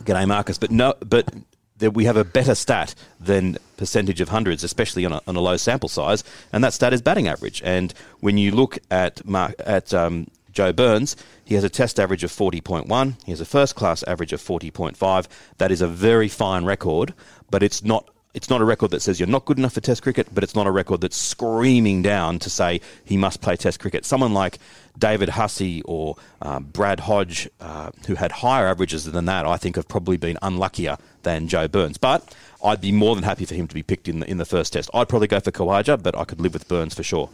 G'day, 0.03 0.27
Marcus. 0.27 0.57
But 0.57 0.71
no, 0.71 0.95
but 0.99 1.31
that 1.77 1.91
we 1.91 2.05
have 2.05 2.17
a 2.17 2.23
better 2.23 2.55
stat 2.55 2.95
than 3.19 3.57
percentage 3.77 4.21
of 4.21 4.29
hundreds, 4.29 4.63
especially 4.63 5.05
on 5.05 5.13
a, 5.13 5.21
on 5.27 5.35
a 5.35 5.39
low 5.39 5.57
sample 5.57 5.89
size, 5.89 6.23
and 6.53 6.63
that 6.63 6.73
stat 6.73 6.93
is 6.93 7.01
batting 7.01 7.27
average. 7.27 7.61
And 7.65 7.93
when 8.21 8.37
you 8.37 8.51
look 8.51 8.79
at 8.89 9.25
Mark, 9.25 9.55
at 9.59 9.93
um, 9.93 10.27
Joe 10.51 10.71
Burns, 10.71 11.17
he 11.43 11.55
has 11.55 11.63
a 11.63 11.69
test 11.69 11.99
average 11.99 12.23
of 12.23 12.31
40.1. 12.31 13.23
He 13.25 13.31
has 13.31 13.41
a 13.41 13.45
first 13.45 13.75
class 13.75 14.03
average 14.03 14.31
of 14.31 14.41
40.5. 14.41 15.27
That 15.57 15.71
is 15.71 15.81
a 15.81 15.87
very 15.87 16.29
fine 16.29 16.63
record, 16.63 17.13
but 17.49 17.63
it's 17.63 17.83
not 17.83 18.09
it's 18.35 18.49
not 18.49 18.59
a 18.59 18.65
record 18.65 18.91
that 18.91 19.01
says 19.01 19.17
you're 19.17 19.27
not 19.27 19.45
good 19.45 19.57
enough 19.57 19.73
for 19.73 19.79
Test 19.79 20.03
cricket, 20.03 20.27
but 20.33 20.43
it's 20.43 20.55
not 20.55 20.67
a 20.67 20.71
record 20.71 20.99
that's 20.99 21.15
screaming 21.15 22.01
down 22.01 22.37
to 22.39 22.49
say 22.49 22.81
he 23.05 23.15
must 23.15 23.41
play 23.41 23.55
Test 23.55 23.79
cricket. 23.79 24.03
Someone 24.03 24.33
like 24.33 24.59
David 24.99 25.29
Hussey 25.29 25.81
or 25.83 26.17
um, 26.41 26.65
Brad 26.65 26.99
Hodge, 26.99 27.49
uh, 27.61 27.91
who 28.07 28.15
had 28.15 28.33
higher 28.33 28.67
averages 28.67 29.05
than 29.05 29.23
that, 29.25 29.45
I 29.45 29.55
think 29.55 29.77
have 29.77 29.87
probably 29.87 30.17
been 30.17 30.37
unluckier 30.41 30.97
than 31.23 31.47
Joe 31.47 31.69
Burns. 31.69 31.97
But 31.97 32.35
I'd 32.61 32.81
be 32.81 32.91
more 32.91 33.15
than 33.15 33.23
happy 33.23 33.45
for 33.45 33.55
him 33.55 33.69
to 33.69 33.73
be 33.73 33.83
picked 33.83 34.09
in 34.09 34.19
the, 34.19 34.29
in 34.29 34.37
the 34.37 34.45
first 34.45 34.73
Test. 34.73 34.89
I'd 34.93 35.07
probably 35.07 35.29
go 35.29 35.39
for 35.39 35.51
Khawaja, 35.51 36.03
but 36.03 36.17
I 36.17 36.25
could 36.25 36.41
live 36.41 36.51
with 36.53 36.67
Burns 36.67 36.93
for 36.93 37.03
sure. 37.03 37.29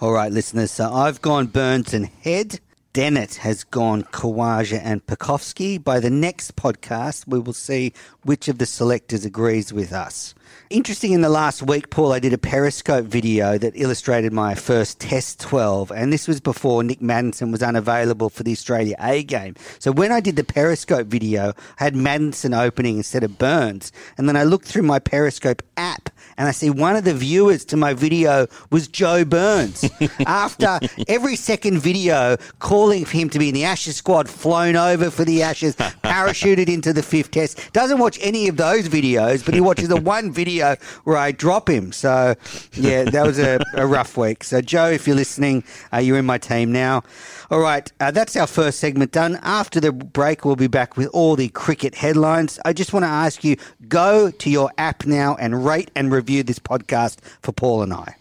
All 0.00 0.12
right, 0.12 0.30
listeners. 0.30 0.70
So 0.70 0.92
I've 0.92 1.22
gone 1.22 1.46
Burns 1.46 1.94
and 1.94 2.06
Head. 2.06 2.60
Dennett 2.94 3.34
has 3.38 3.64
gone 3.64 4.04
Khawaja 4.04 4.80
and 4.80 5.04
Pucovski. 5.04 5.82
By 5.82 5.98
the 5.98 6.10
next 6.10 6.54
podcast, 6.54 7.26
we 7.26 7.40
will 7.40 7.52
see 7.52 7.92
which 8.22 8.46
of 8.46 8.58
the 8.58 8.66
selectors 8.66 9.24
agrees 9.24 9.72
with 9.72 9.92
us. 9.92 10.32
Interesting 10.70 11.12
in 11.12 11.20
the 11.20 11.28
last 11.28 11.62
week, 11.62 11.90
Paul, 11.90 12.12
I 12.12 12.18
did 12.18 12.32
a 12.32 12.38
Periscope 12.38 13.06
video 13.06 13.58
that 13.58 13.74
illustrated 13.76 14.32
my 14.32 14.54
first 14.54 14.98
Test 14.98 15.40
12, 15.40 15.92
and 15.92 16.12
this 16.12 16.26
was 16.26 16.40
before 16.40 16.82
Nick 16.82 17.00
Maddinson 17.00 17.52
was 17.52 17.62
unavailable 17.62 18.30
for 18.30 18.42
the 18.42 18.52
Australia 18.52 18.96
A 18.98 19.22
game. 19.22 19.54
So 19.78 19.92
when 19.92 20.10
I 20.10 20.20
did 20.20 20.36
the 20.36 20.44
Periscope 20.44 21.06
video, 21.06 21.52
I 21.78 21.84
had 21.84 21.94
Maddinson 21.94 22.58
opening 22.58 22.96
instead 22.96 23.22
of 23.22 23.38
Burns, 23.38 23.92
and 24.16 24.28
then 24.28 24.36
I 24.36 24.44
looked 24.44 24.66
through 24.66 24.82
my 24.82 24.98
Periscope 24.98 25.62
app 25.76 26.10
and 26.36 26.48
I 26.48 26.50
see 26.50 26.70
one 26.70 26.96
of 26.96 27.04
the 27.04 27.14
viewers 27.14 27.64
to 27.66 27.76
my 27.76 27.94
video 27.94 28.46
was 28.70 28.88
Joe 28.88 29.24
Burns. 29.24 29.88
After 30.26 30.80
every 31.08 31.36
second 31.36 31.78
video 31.78 32.36
calling 32.58 33.04
for 33.04 33.16
him 33.16 33.30
to 33.30 33.38
be 33.38 33.48
in 33.48 33.54
the 33.54 33.64
Ashes 33.64 33.96
squad, 33.96 34.28
flown 34.28 34.76
over 34.76 35.10
for 35.10 35.24
the 35.24 35.42
Ashes, 35.42 35.76
parachuted 36.04 36.68
into 36.68 36.92
the 36.92 37.02
fifth 37.02 37.30
test, 37.30 37.72
doesn't 37.72 37.98
watch 37.98 38.18
any 38.20 38.48
of 38.48 38.56
those 38.56 38.88
videos, 38.88 39.44
but 39.44 39.54
he 39.54 39.60
watches 39.60 39.88
the 39.88 39.96
one 40.00 40.32
video 40.34 40.76
where 41.04 41.16
I 41.16 41.32
drop 41.32 41.68
him. 41.68 41.92
So, 41.92 42.34
yeah, 42.74 43.04
that 43.04 43.26
was 43.26 43.38
a, 43.38 43.60
a 43.74 43.86
rough 43.86 44.16
week. 44.16 44.44
So, 44.44 44.60
Joe, 44.60 44.90
if 44.90 45.06
you're 45.06 45.16
listening, 45.16 45.64
uh, 45.92 45.98
you're 45.98 46.18
in 46.18 46.26
my 46.26 46.38
team 46.38 46.72
now. 46.72 47.02
All 47.50 47.60
right, 47.60 47.90
uh, 48.00 48.10
that's 48.10 48.36
our 48.36 48.46
first 48.46 48.80
segment 48.80 49.12
done. 49.12 49.38
After 49.42 49.80
the 49.80 49.92
break, 49.92 50.44
we'll 50.44 50.56
be 50.56 50.66
back 50.66 50.96
with 50.96 51.08
all 51.12 51.36
the 51.36 51.48
cricket 51.50 51.94
headlines. 51.94 52.58
I 52.64 52.72
just 52.72 52.92
want 52.92 53.04
to 53.04 53.10
ask 53.10 53.44
you 53.44 53.56
go 53.88 54.30
to 54.30 54.50
your 54.50 54.70
app 54.78 55.06
now 55.06 55.36
and 55.36 55.64
rate 55.64 55.90
and 55.94 56.10
review 56.10 56.42
this 56.42 56.58
podcast 56.58 57.18
for 57.40 57.52
Paul 57.52 57.82
and 57.82 57.92
I. 57.92 58.16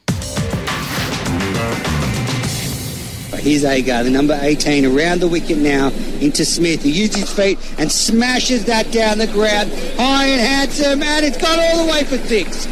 Here's 3.43 3.65
Agar, 3.65 4.03
the 4.03 4.09
number 4.09 4.39
18, 4.41 4.85
around 4.85 5.19
the 5.19 5.27
wicket 5.27 5.57
now 5.57 5.89
into 6.21 6.45
Smith. 6.45 6.81
He 6.81 6.91
uses 6.91 7.17
his 7.17 7.33
feet 7.33 7.59
and 7.77 7.91
smashes 7.91 8.63
that 8.65 8.89
down 8.93 9.17
the 9.17 9.27
ground. 9.27 9.69
High 9.97 10.27
and 10.27 10.39
handsome, 10.39 11.03
and 11.03 11.25
it's 11.25 11.35
gone 11.35 11.59
all 11.59 11.85
the 11.85 11.91
way 11.91 12.05
for 12.05 12.17
six. 12.19 12.65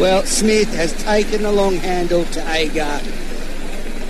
Well, 0.00 0.24
Smith 0.24 0.72
has 0.74 0.94
taken 1.04 1.42
the 1.42 1.52
long 1.52 1.74
handle 1.74 2.24
to 2.24 2.50
Agar. 2.50 2.98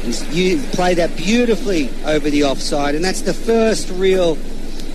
He's 0.05 0.65
played 0.77 0.99
that 0.99 1.17
beautifully 1.17 1.91
over 2.05 2.31
the 2.31 2.45
offside, 2.45 2.95
and 2.95 3.05
that's 3.05 3.23
the 3.23 3.35
first 3.35 3.91
real 3.91 4.39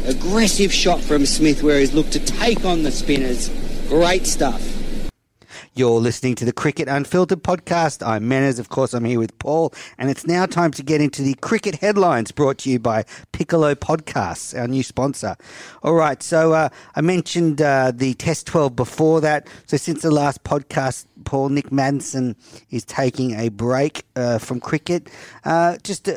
aggressive 0.06 0.72
shot 0.72 1.02
from 1.02 1.26
Smith 1.26 1.62
where 1.62 1.78
he's 1.78 1.94
looked 1.94 2.14
to 2.14 2.20
take 2.22 2.64
on 2.64 2.84
the 2.84 2.92
spinners. 2.92 3.50
Great 3.90 4.26
stuff. 4.26 4.71
You're 5.74 6.02
listening 6.02 6.36
to 6.36 6.44
the 6.44 6.52
Cricket 6.52 6.90
Unfiltered 6.90 7.44
podcast. 7.44 8.06
I'm 8.06 8.28
Manners. 8.28 8.60
Of 8.60 8.68
course, 8.68 8.94
I'm 8.94 9.06
here 9.06 9.20
with 9.20 9.40
Paul. 9.40 9.74
And 9.98 10.10
it's 10.10 10.28
now 10.28 10.46
time 10.46 10.72
to 10.72 10.84
get 10.84 11.00
into 11.00 11.22
the 11.22 11.34
cricket 11.36 11.76
headlines 11.76 12.34
brought 12.34 12.58
to 12.60 12.70
you 12.70 12.78
by 12.78 13.06
Piccolo 13.32 13.74
Podcasts, 13.74 14.60
our 14.60 14.68
new 14.68 14.84
sponsor. 14.84 15.38
All 15.82 15.94
right. 15.94 16.22
So 16.22 16.52
uh, 16.52 16.68
I 16.94 17.00
mentioned 17.00 17.62
uh, 17.62 17.94
the 17.96 18.16
Test 18.16 18.48
12 18.48 18.76
before 18.76 19.22
that. 19.22 19.48
So 19.66 19.78
since 19.78 20.02
the 20.02 20.12
last 20.12 20.44
podcast, 20.44 21.06
Paul, 21.22 21.50
Nick 21.50 21.70
Maddinson 21.70 22.36
is 22.70 22.84
taking 22.86 23.40
a 23.40 23.50
break 23.50 24.06
uh, 24.16 24.38
from 24.38 24.60
cricket. 24.60 25.10
Uh, 25.46 25.78
just 25.84 26.08
uh, 26.08 26.14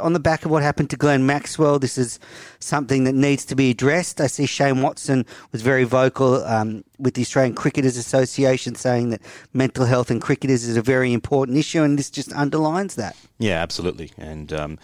on 0.00 0.12
the 0.12 0.20
back 0.20 0.44
of 0.44 0.50
what 0.50 0.62
happened 0.62 0.90
to 0.90 0.96
Glenn 0.96 1.26
Maxwell, 1.26 1.78
this 1.78 1.98
is 1.98 2.18
something 2.58 3.04
that 3.04 3.14
needs 3.14 3.44
to 3.46 3.54
be 3.54 3.70
addressed. 3.70 4.20
I 4.20 4.26
see 4.26 4.46
Shane 4.46 4.82
Watson 4.82 5.26
was 5.52 5.62
very 5.62 5.84
vocal 5.84 6.44
um, 6.44 6.84
with 6.98 7.14
the 7.14 7.22
Australian 7.22 7.54
Cricketers 7.54 7.96
Association 7.96 8.74
saying 8.74 9.10
that 9.10 9.20
mental 9.52 9.84
health 9.84 10.10
in 10.10 10.20
cricketers 10.20 10.64
is 10.64 10.76
a 10.76 10.82
very 10.82 11.12
important 11.12 11.58
issue, 11.58 11.82
and 11.82 11.98
this 11.98 12.10
just 12.10 12.32
underlines 12.32 12.94
that. 12.96 13.16
Yeah, 13.38 13.62
absolutely. 13.62 14.12
And 14.16 14.52
um, 14.52 14.78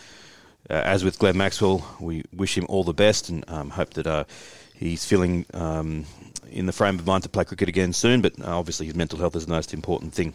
uh, 0.70 0.74
as 0.74 1.04
with 1.04 1.18
Glenn 1.18 1.36
Maxwell, 1.36 1.84
we 2.00 2.24
wish 2.32 2.56
him 2.56 2.66
all 2.68 2.84
the 2.84 2.94
best 2.94 3.28
and 3.28 3.44
um, 3.48 3.70
hope 3.70 3.94
that 3.94 4.06
uh, 4.06 4.24
he's 4.82 5.04
feeling 5.04 5.46
um, 5.54 6.04
in 6.50 6.66
the 6.66 6.72
frame 6.72 6.98
of 6.98 7.06
mind 7.06 7.22
to 7.22 7.28
play 7.28 7.44
cricket 7.44 7.68
again 7.68 7.92
soon. 7.92 8.20
But 8.20 8.40
uh, 8.40 8.58
obviously, 8.58 8.86
his 8.86 8.94
mental 8.94 9.18
health 9.18 9.36
is 9.36 9.46
the 9.46 9.52
most 9.52 9.72
important 9.72 10.12
thing. 10.12 10.34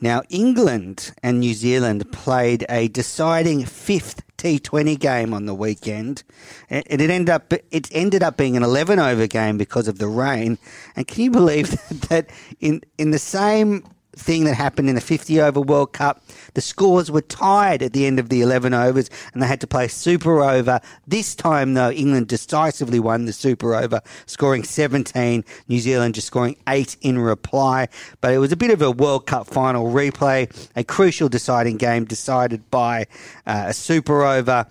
Now, 0.00 0.22
England 0.28 1.12
and 1.24 1.40
New 1.40 1.54
Zealand 1.54 2.10
played 2.12 2.64
a 2.68 2.86
deciding 2.86 3.64
fifth 3.64 4.22
T20 4.36 4.96
game 4.98 5.34
on 5.34 5.46
the 5.46 5.54
weekend, 5.54 6.22
and 6.70 6.84
it 6.88 7.10
ended 7.10 7.30
up 7.30 7.52
it 7.52 7.88
ended 7.90 8.22
up 8.22 8.36
being 8.36 8.56
an 8.56 8.62
11 8.62 9.00
over 9.00 9.26
game 9.26 9.58
because 9.58 9.88
of 9.88 9.98
the 9.98 10.06
rain. 10.06 10.58
And 10.94 11.06
can 11.08 11.24
you 11.24 11.30
believe 11.32 11.70
that 12.08 12.30
in 12.60 12.82
in 12.96 13.10
the 13.10 13.18
same 13.18 13.82
thing 14.18 14.44
that 14.44 14.54
happened 14.54 14.88
in 14.88 14.94
the 14.94 15.00
50 15.00 15.40
over 15.40 15.60
World 15.60 15.92
Cup. 15.92 16.22
The 16.54 16.60
scores 16.60 17.10
were 17.10 17.22
tied 17.22 17.82
at 17.82 17.92
the 17.92 18.06
end 18.06 18.18
of 18.18 18.28
the 18.28 18.42
11 18.42 18.74
overs 18.74 19.10
and 19.32 19.42
they 19.42 19.46
had 19.46 19.60
to 19.60 19.66
play 19.66 19.88
super 19.88 20.42
over. 20.42 20.80
This 21.06 21.34
time, 21.34 21.74
though, 21.74 21.90
England 21.90 22.28
decisively 22.28 23.00
won 23.00 23.24
the 23.24 23.32
super 23.32 23.74
over, 23.74 24.00
scoring 24.26 24.64
17, 24.64 25.44
New 25.68 25.78
Zealand 25.80 26.14
just 26.14 26.26
scoring 26.26 26.56
8 26.68 26.96
in 27.00 27.18
reply. 27.18 27.88
But 28.20 28.32
it 28.32 28.38
was 28.38 28.52
a 28.52 28.56
bit 28.56 28.70
of 28.70 28.82
a 28.82 28.90
World 28.90 29.26
Cup 29.26 29.46
final 29.46 29.92
replay, 29.92 30.50
a 30.76 30.84
crucial 30.84 31.28
deciding 31.28 31.76
game 31.76 32.04
decided 32.04 32.70
by 32.70 33.06
uh, 33.46 33.64
a 33.68 33.72
super 33.72 34.24
over 34.24 34.66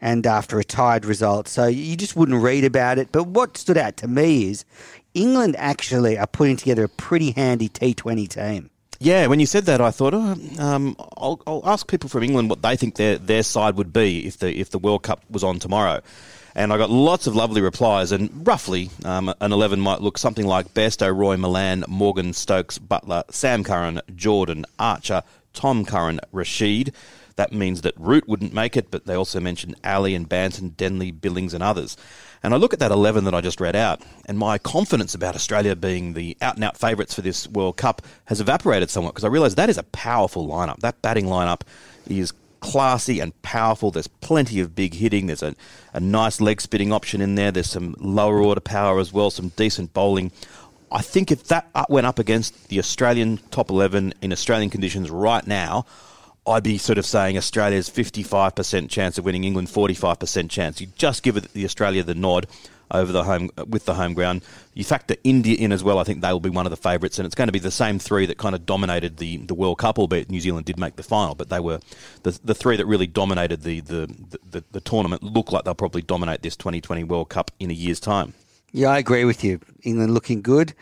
and 0.00 0.26
after 0.26 0.58
a 0.58 0.64
tied 0.64 1.04
result. 1.04 1.48
So 1.48 1.66
you 1.66 1.96
just 1.96 2.16
wouldn't 2.16 2.42
read 2.42 2.64
about 2.64 2.98
it. 2.98 3.12
But 3.12 3.24
what 3.24 3.56
stood 3.56 3.76
out 3.76 3.96
to 3.98 4.08
me 4.08 4.50
is 4.50 4.64
England 5.14 5.56
actually 5.58 6.16
are 6.18 6.26
putting 6.26 6.56
together 6.56 6.84
a 6.84 6.88
pretty 6.88 7.32
handy 7.32 7.68
T20 7.68 8.28
team. 8.28 8.70
Yeah, 9.02 9.28
when 9.28 9.40
you 9.40 9.46
said 9.46 9.64
that, 9.64 9.80
I 9.80 9.90
thought, 9.90 10.12
oh, 10.12 10.36
um, 10.58 10.94
I'll, 11.16 11.40
I'll, 11.46 11.62
ask 11.64 11.88
people 11.88 12.10
from 12.10 12.22
England 12.22 12.50
what 12.50 12.60
they 12.60 12.76
think 12.76 12.96
their 12.96 13.16
their 13.16 13.42
side 13.42 13.76
would 13.76 13.94
be 13.94 14.26
if 14.26 14.36
the 14.36 14.54
if 14.54 14.68
the 14.68 14.78
World 14.78 15.04
Cup 15.04 15.24
was 15.30 15.42
on 15.42 15.58
tomorrow. 15.58 16.02
And 16.54 16.70
I 16.70 16.76
got 16.76 16.90
lots 16.90 17.26
of 17.26 17.34
lovely 17.34 17.62
replies, 17.62 18.12
and 18.12 18.46
roughly 18.46 18.90
um, 19.06 19.32
an 19.40 19.52
11 19.52 19.80
might 19.80 20.02
look 20.02 20.18
something 20.18 20.46
like 20.46 20.74
Bairstow, 20.74 21.16
Roy, 21.16 21.38
Malan, 21.38 21.82
Morgan, 21.88 22.34
Stokes, 22.34 22.78
Buttler, 22.78 23.22
Sam 23.32 23.64
Curran, 23.64 24.02
Jordan, 24.16 24.66
Archer, 24.78 25.22
Tom 25.54 25.86
Curran, 25.86 26.20
Rashid. 26.30 26.92
That 27.36 27.52
means 27.52 27.80
that 27.80 27.94
Root 27.96 28.28
wouldn't 28.28 28.52
make 28.52 28.76
it, 28.76 28.90
but 28.90 29.06
they 29.06 29.14
also 29.14 29.40
mentioned 29.40 29.76
Ali 29.82 30.14
and 30.14 30.28
Banton, 30.28 30.76
Denley, 30.76 31.10
Billings, 31.10 31.54
and 31.54 31.62
others. 31.62 31.96
And 32.42 32.54
I 32.54 32.56
look 32.56 32.72
at 32.72 32.78
that 32.78 32.90
11 32.90 33.24
that 33.24 33.34
I 33.34 33.40
just 33.40 33.60
read 33.60 33.76
out, 33.76 34.00
and 34.24 34.38
my 34.38 34.56
confidence 34.56 35.14
about 35.14 35.34
Australia 35.34 35.76
being 35.76 36.14
the 36.14 36.36
out 36.40 36.54
and 36.54 36.64
out 36.64 36.76
favourites 36.76 37.14
for 37.14 37.20
this 37.20 37.46
World 37.48 37.76
Cup 37.76 38.02
has 38.26 38.40
evaporated 38.40 38.88
somewhat 38.88 39.14
because 39.14 39.24
I 39.24 39.28
realise 39.28 39.54
that 39.54 39.68
is 39.68 39.76
a 39.76 39.82
powerful 39.82 40.48
lineup. 40.48 40.78
That 40.78 41.02
batting 41.02 41.26
lineup 41.26 41.62
is 42.06 42.32
classy 42.60 43.20
and 43.20 43.40
powerful. 43.42 43.90
There's 43.90 44.06
plenty 44.06 44.60
of 44.60 44.74
big 44.74 44.94
hitting. 44.94 45.26
There's 45.26 45.42
a, 45.42 45.54
a 45.92 46.00
nice 46.00 46.40
leg 46.40 46.60
spinning 46.60 46.92
option 46.92 47.20
in 47.20 47.34
there. 47.34 47.50
There's 47.50 47.70
some 47.70 47.94
lower 47.98 48.40
order 48.40 48.60
power 48.60 49.00
as 49.00 49.12
well, 49.12 49.30
some 49.30 49.48
decent 49.50 49.92
bowling. 49.92 50.32
I 50.92 51.02
think 51.02 51.30
if 51.30 51.44
that 51.44 51.68
uh, 51.74 51.84
went 51.88 52.06
up 52.06 52.18
against 52.18 52.68
the 52.68 52.78
Australian 52.78 53.38
top 53.50 53.70
11 53.70 54.14
in 54.22 54.32
Australian 54.32 54.70
conditions 54.70 55.10
right 55.10 55.46
now, 55.46 55.86
I'd 56.46 56.62
be 56.62 56.78
sort 56.78 56.98
of 56.98 57.06
saying 57.06 57.36
Australia's 57.36 57.90
55% 57.90 58.88
chance 58.88 59.18
of 59.18 59.24
winning, 59.24 59.44
England 59.44 59.68
45% 59.68 60.50
chance. 60.50 60.80
You 60.80 60.88
just 60.96 61.22
give 61.22 61.36
it 61.36 61.52
the 61.52 61.64
Australia 61.64 62.02
the 62.02 62.14
nod 62.14 62.46
over 62.90 63.12
the 63.12 63.24
home 63.24 63.50
with 63.68 63.84
the 63.84 63.94
home 63.94 64.14
ground. 64.14 64.42
You 64.74 64.84
factor 64.84 65.14
India 65.22 65.56
in 65.56 65.72
as 65.72 65.84
well. 65.84 65.98
I 65.98 66.04
think 66.04 66.22
they 66.22 66.32
will 66.32 66.40
be 66.40 66.50
one 66.50 66.66
of 66.66 66.70
the 66.70 66.76
favourites, 66.76 67.18
and 67.18 67.26
it's 67.26 67.34
going 67.34 67.48
to 67.48 67.52
be 67.52 67.58
the 67.58 67.70
same 67.70 67.98
three 67.98 68.26
that 68.26 68.38
kind 68.38 68.54
of 68.54 68.66
dominated 68.66 69.18
the, 69.18 69.36
the 69.38 69.54
World 69.54 69.78
Cup. 69.78 69.98
Albeit 69.98 70.30
New 70.30 70.40
Zealand 70.40 70.66
did 70.66 70.78
make 70.78 70.96
the 70.96 71.02
final, 71.02 71.34
but 71.34 71.50
they 71.50 71.60
were 71.60 71.80
the 72.22 72.38
the 72.42 72.54
three 72.54 72.76
that 72.76 72.86
really 72.86 73.06
dominated 73.06 73.62
the 73.62 73.80
the, 73.80 74.06
the, 74.50 74.64
the 74.72 74.80
tournament. 74.80 75.22
Look 75.22 75.52
like 75.52 75.64
they'll 75.64 75.74
probably 75.74 76.02
dominate 76.02 76.42
this 76.42 76.56
2020 76.56 77.04
World 77.04 77.28
Cup 77.28 77.50
in 77.60 77.70
a 77.70 77.74
year's 77.74 78.00
time. 78.00 78.34
Yeah, 78.72 78.88
I 78.88 78.98
agree 78.98 79.24
with 79.24 79.44
you. 79.44 79.60
England 79.82 80.14
looking 80.14 80.42
good. 80.42 80.74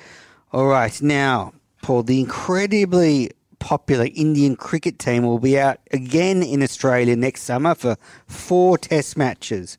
All 0.52 0.66
right, 0.66 1.00
now 1.02 1.52
Paul, 1.82 2.02
the 2.02 2.20
incredibly 2.20 3.30
popular 3.58 4.08
Indian 4.14 4.56
cricket 4.56 4.98
team 4.98 5.24
will 5.24 5.38
be 5.38 5.58
out 5.58 5.80
again 5.92 6.42
in 6.42 6.62
Australia 6.62 7.16
next 7.16 7.42
summer 7.42 7.74
for 7.74 7.96
four 8.26 8.78
test 8.78 9.16
matches. 9.16 9.78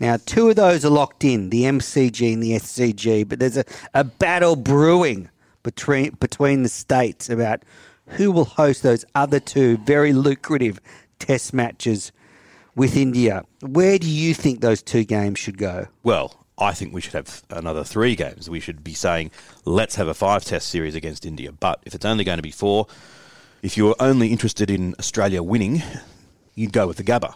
Now, 0.00 0.18
two 0.24 0.50
of 0.50 0.56
those 0.56 0.84
are 0.84 0.90
locked 0.90 1.24
in, 1.24 1.50
the 1.50 1.62
MCG 1.62 2.32
and 2.32 2.42
the 2.42 2.52
SCG, 2.52 3.28
but 3.28 3.38
there's 3.38 3.56
a, 3.56 3.64
a 3.94 4.04
battle 4.04 4.56
brewing 4.56 5.30
between, 5.62 6.10
between 6.20 6.62
the 6.62 6.68
states 6.68 7.30
about 7.30 7.62
who 8.08 8.30
will 8.30 8.44
host 8.44 8.82
those 8.82 9.04
other 9.14 9.40
two 9.40 9.78
very 9.78 10.12
lucrative 10.12 10.80
test 11.18 11.54
matches 11.54 12.12
with 12.74 12.96
India. 12.96 13.44
Where 13.60 13.98
do 13.98 14.08
you 14.08 14.34
think 14.34 14.60
those 14.60 14.82
two 14.82 15.04
games 15.04 15.38
should 15.38 15.58
go? 15.58 15.86
Well, 16.02 16.43
I 16.56 16.72
think 16.72 16.94
we 16.94 17.00
should 17.00 17.14
have 17.14 17.42
another 17.50 17.82
three 17.84 18.14
games. 18.14 18.48
We 18.48 18.60
should 18.60 18.84
be 18.84 18.94
saying, 18.94 19.32
let's 19.64 19.96
have 19.96 20.06
a 20.08 20.14
five 20.14 20.44
test 20.44 20.68
series 20.68 20.94
against 20.94 21.26
India. 21.26 21.50
But 21.52 21.82
if 21.84 21.94
it's 21.94 22.04
only 22.04 22.24
going 22.24 22.38
to 22.38 22.42
be 22.42 22.52
four, 22.52 22.86
if 23.62 23.76
you 23.76 23.86
were 23.86 23.96
only 23.98 24.28
interested 24.28 24.70
in 24.70 24.94
Australia 24.98 25.42
winning, 25.42 25.82
you'd 26.54 26.72
go 26.72 26.86
with 26.86 26.96
the 26.96 27.04
Gabba. 27.04 27.34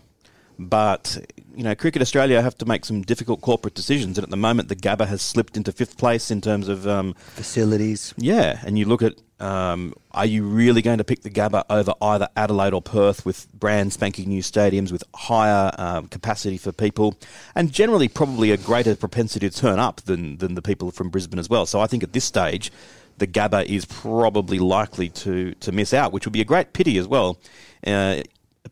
But, 0.61 1.19
you 1.55 1.63
know, 1.63 1.75
Cricket 1.75 2.03
Australia 2.03 2.43
have 2.43 2.59
to 2.59 2.67
make 2.67 2.85
some 2.85 3.03
difficult 3.03 3.41
corporate 3.41 3.75
decisions. 3.75 4.19
And 4.19 4.25
at 4.25 4.31
the 4.31 4.37
moment, 4.37 4.69
the 4.69 4.77
Gabba 4.77 5.07
has 5.07 5.23
slipped 5.23 5.57
into 5.57 5.71
fifth 5.73 5.97
place 5.97 6.31
in 6.31 6.41
terms 6.41 6.69
of 6.69 6.87
um, 6.87 7.15
facilities. 7.15 8.13
Yeah. 8.17 8.61
And 8.65 8.79
you 8.79 8.85
look 8.85 9.03
at 9.03 9.15
um, 9.41 9.95
are 10.11 10.27
you 10.27 10.43
really 10.45 10.83
going 10.83 10.99
to 10.99 11.05
pick 11.05 11.23
the 11.23 11.31
Gabba 11.31 11.65
over 11.71 11.95
either 12.03 12.29
Adelaide 12.37 12.73
or 12.73 12.83
Perth 12.83 13.25
with 13.25 13.53
brand 13.53 13.93
spanking 13.93 14.29
new 14.29 14.43
stadiums 14.43 14.91
with 14.91 15.05
higher 15.15 15.73
um, 15.79 16.09
capacity 16.09 16.59
for 16.59 16.73
people 16.73 17.17
and 17.55 17.73
generally 17.73 18.09
probably 18.09 18.51
a 18.51 18.57
greater 18.57 18.97
propensity 18.97 19.49
to 19.49 19.57
turn 19.57 19.79
up 19.79 20.01
than, 20.03 20.39
than 20.39 20.55
the 20.55 20.63
people 20.63 20.91
from 20.91 21.09
Brisbane 21.09 21.39
as 21.39 21.49
well? 21.49 21.67
So 21.67 21.81
I 21.81 21.87
think 21.87 22.03
at 22.03 22.13
this 22.13 22.25
stage, 22.25 22.73
the 23.19 23.27
Gabba 23.27 23.65
is 23.67 23.85
probably 23.85 24.59
likely 24.59 25.09
to, 25.11 25.55
to 25.55 25.73
miss 25.73 25.95
out, 25.95 26.13
which 26.13 26.27
would 26.27 26.33
be 26.33 26.41
a 26.41 26.45
great 26.45 26.73
pity 26.73 26.99
as 26.99 27.07
well, 27.07 27.39
uh, 27.87 28.23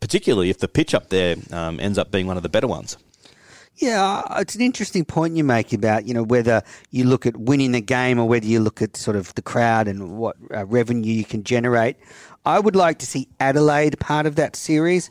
particularly 0.01 0.51
if 0.51 0.59
the 0.59 0.69
pitch 0.69 0.95
up 0.95 1.11
there 1.11 1.37
um, 1.53 1.79
ends 1.81 1.99
up 1.99 2.11
being 2.11 2.27
one 2.27 2.37
of 2.37 2.43
the 2.43 2.49
better 2.49 2.67
ones. 2.69 2.97
Yeah, 3.79 4.23
it's 4.39 4.55
an 4.55 4.63
interesting 4.63 5.05
point 5.05 5.37
you 5.37 5.45
make 5.45 5.73
about 5.73 6.07
you 6.07 6.15
know 6.15 6.23
whether 6.23 6.63
you 6.91 7.05
look 7.05 7.27
at 7.27 7.37
winning 7.37 7.73
the 7.73 7.83
game 7.83 8.19
or 8.19 8.27
whether 8.27 8.47
you 8.47 8.61
look 8.61 8.81
at 8.81 8.97
sort 8.97 9.17
of 9.17 9.35
the 9.35 9.43
crowd 9.43 9.87
and 9.87 10.17
what 10.17 10.37
uh, 10.55 10.65
revenue 10.65 11.13
you 11.13 11.25
can 11.25 11.45
generate. 11.45 11.97
I 12.47 12.59
would 12.59 12.77
like 12.77 12.99
to 13.01 13.07
see 13.07 13.29
Adelaide 13.39 13.99
part 13.99 14.25
of 14.25 14.37
that 14.37 14.57
series. 14.57 15.11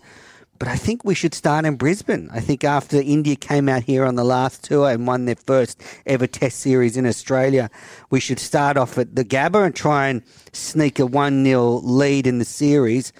But 0.57 0.69
I 0.69 0.77
think 0.77 1.03
we 1.03 1.15
should 1.15 1.33
start 1.33 1.65
in 1.65 1.75
Brisbane. 1.75 2.29
I 2.31 2.39
think 2.39 2.63
after 2.63 3.01
India 3.01 3.35
came 3.35 3.67
out 3.67 3.83
here 3.83 4.05
on 4.05 4.15
the 4.15 4.23
last 4.23 4.63
tour 4.63 4.89
and 4.89 5.05
won 5.05 5.25
their 5.25 5.35
first 5.35 5.83
ever 6.05 6.27
Test 6.27 6.61
series 6.61 6.95
in 6.95 7.05
Australia, 7.05 7.69
we 8.09 8.21
should 8.21 8.39
start 8.39 8.77
off 8.77 8.97
at 8.97 9.15
the 9.17 9.25
Gabba 9.25 9.65
and 9.65 9.75
try 9.75 10.07
and 10.07 10.23
sneak 10.53 10.97
a 10.97 11.05
1 11.05 11.43
0 11.43 11.81
lead 11.83 12.25
in 12.25 12.39
the 12.39 12.45
series 12.45 13.11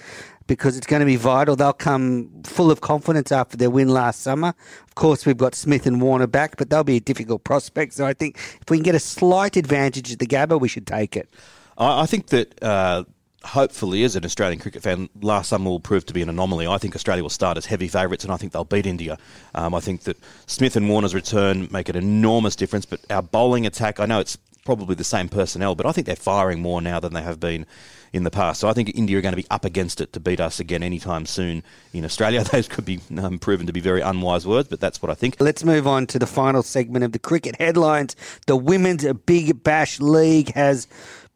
because 0.47 0.77
it's 0.77 0.87
going 0.87 0.99
to 0.99 1.05
be 1.05 1.15
vital. 1.15 1.55
They'll 1.55 1.73
come 1.73 2.43
full 2.43 2.71
of 2.71 2.81
confidence 2.81 3.31
after 3.31 3.57
their 3.57 3.69
win 3.69 3.89
last 3.89 4.21
summer. 4.21 4.53
Of 4.87 4.95
course, 4.95 5.25
we've 5.25 5.37
got 5.37 5.55
Smith 5.55 5.85
and 5.85 6.01
Warner 6.01 6.27
back, 6.27 6.57
but 6.57 6.69
they'll 6.69 6.83
be 6.83 6.97
a 6.97 7.01
difficult 7.01 7.43
prospect. 7.43 7.93
So 7.93 8.05
I 8.05 8.13
think 8.13 8.37
if 8.61 8.69
we 8.69 8.77
can 8.77 8.83
get 8.83 8.95
a 8.95 8.99
slight 8.99 9.57
advantage 9.57 10.11
at 10.11 10.19
the 10.19 10.27
Gabba, 10.27 10.59
we 10.59 10.67
should 10.67 10.87
take 10.87 11.15
it. 11.17 11.29
I 11.77 12.05
think 12.05 12.27
that 12.27 12.63
uh, 12.63 13.03
hopefully, 13.45 14.03
as 14.03 14.15
an 14.15 14.25
Australian 14.25 14.59
cricket 14.59 14.81
fan, 14.81 15.09
last 15.21 15.49
summer 15.49 15.69
will 15.69 15.79
prove 15.79 16.05
to 16.07 16.13
be 16.13 16.21
an 16.21 16.29
anomaly. 16.29 16.67
I 16.67 16.77
think 16.77 16.95
Australia 16.95 17.23
will 17.23 17.29
start 17.29 17.57
as 17.57 17.65
heavy 17.65 17.87
favourites, 17.87 18.23
and 18.23 18.33
I 18.33 18.37
think 18.37 18.53
they'll 18.53 18.63
beat 18.63 18.85
India. 18.85 19.17
Um, 19.53 19.73
I 19.73 19.79
think 19.79 20.01
that 20.01 20.17
Smith 20.47 20.75
and 20.75 20.89
Warner's 20.89 21.13
return 21.13 21.67
make 21.71 21.89
an 21.89 21.95
enormous 21.95 22.55
difference. 22.55 22.85
But 22.85 23.01
our 23.09 23.21
bowling 23.21 23.65
attack, 23.65 23.99
I 23.99 24.05
know 24.05 24.19
it's 24.19 24.37
probably 24.65 24.95
the 24.95 25.03
same 25.03 25.29
personnel, 25.29 25.75
but 25.75 25.85
I 25.85 25.93
think 25.93 26.07
they're 26.07 26.15
firing 26.15 26.61
more 26.61 26.81
now 26.81 26.99
than 26.99 27.13
they 27.13 27.21
have 27.21 27.39
been 27.39 27.65
in 28.11 28.23
the 28.23 28.31
past. 28.31 28.59
So 28.59 28.67
I 28.67 28.73
think 28.73 28.95
India 28.95 29.17
are 29.17 29.21
going 29.21 29.33
to 29.33 29.41
be 29.41 29.47
up 29.49 29.63
against 29.63 30.01
it 30.01 30.11
to 30.13 30.19
beat 30.19 30.39
us 30.39 30.59
again 30.59 30.83
anytime 30.83 31.25
soon 31.25 31.63
in 31.93 32.03
Australia. 32.03 32.43
Those 32.51 32.67
could 32.67 32.85
be 32.85 32.99
um, 33.17 33.39
proven 33.39 33.67
to 33.67 33.73
be 33.73 33.79
very 33.79 34.01
unwise 34.01 34.45
words, 34.45 34.67
but 34.67 34.81
that's 34.81 35.01
what 35.01 35.09
I 35.09 35.13
think. 35.13 35.37
Let's 35.39 35.63
move 35.63 35.87
on 35.87 36.07
to 36.07 36.19
the 36.19 36.27
final 36.27 36.63
segment 36.63 37.05
of 37.05 37.13
the 37.13 37.19
cricket 37.19 37.55
headlines. 37.57 38.15
The 38.47 38.55
Women's 38.57 39.05
Big 39.25 39.63
Bash 39.63 39.99
League 39.99 40.53
has 40.53 40.87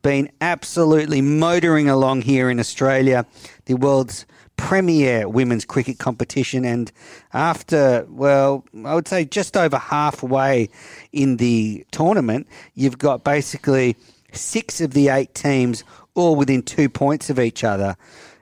been 0.02 0.32
absolutely 0.42 1.22
motoring 1.22 1.90
along 1.90 2.22
here 2.22 2.50
in 2.50 2.60
Australia, 2.60 3.26
the 3.66 3.74
world's 3.76 4.26
premier 4.60 5.28
women's 5.28 5.66
cricket 5.66 5.98
competition. 6.00 6.66
And 6.66 6.92
after, 7.34 8.06
well, 8.10 8.66
I 8.86 8.94
would 8.94 9.08
say 9.08 9.26
just 9.26 9.56
over 9.56 9.78
halfway 9.78 10.70
in 11.12 11.38
the 11.38 11.86
tournament, 11.92 12.48
you've 12.76 12.98
got 12.98 13.24
basically 13.24 13.96
six 14.34 14.82
of 14.82 14.92
the 14.92 15.10
eight 15.10 15.34
teams 15.34 15.84
all 16.16 16.36
within 16.36 16.62
two 16.64 16.90
points 16.90 17.30
of 17.30 17.40
each 17.40 17.64
other. 17.64 17.96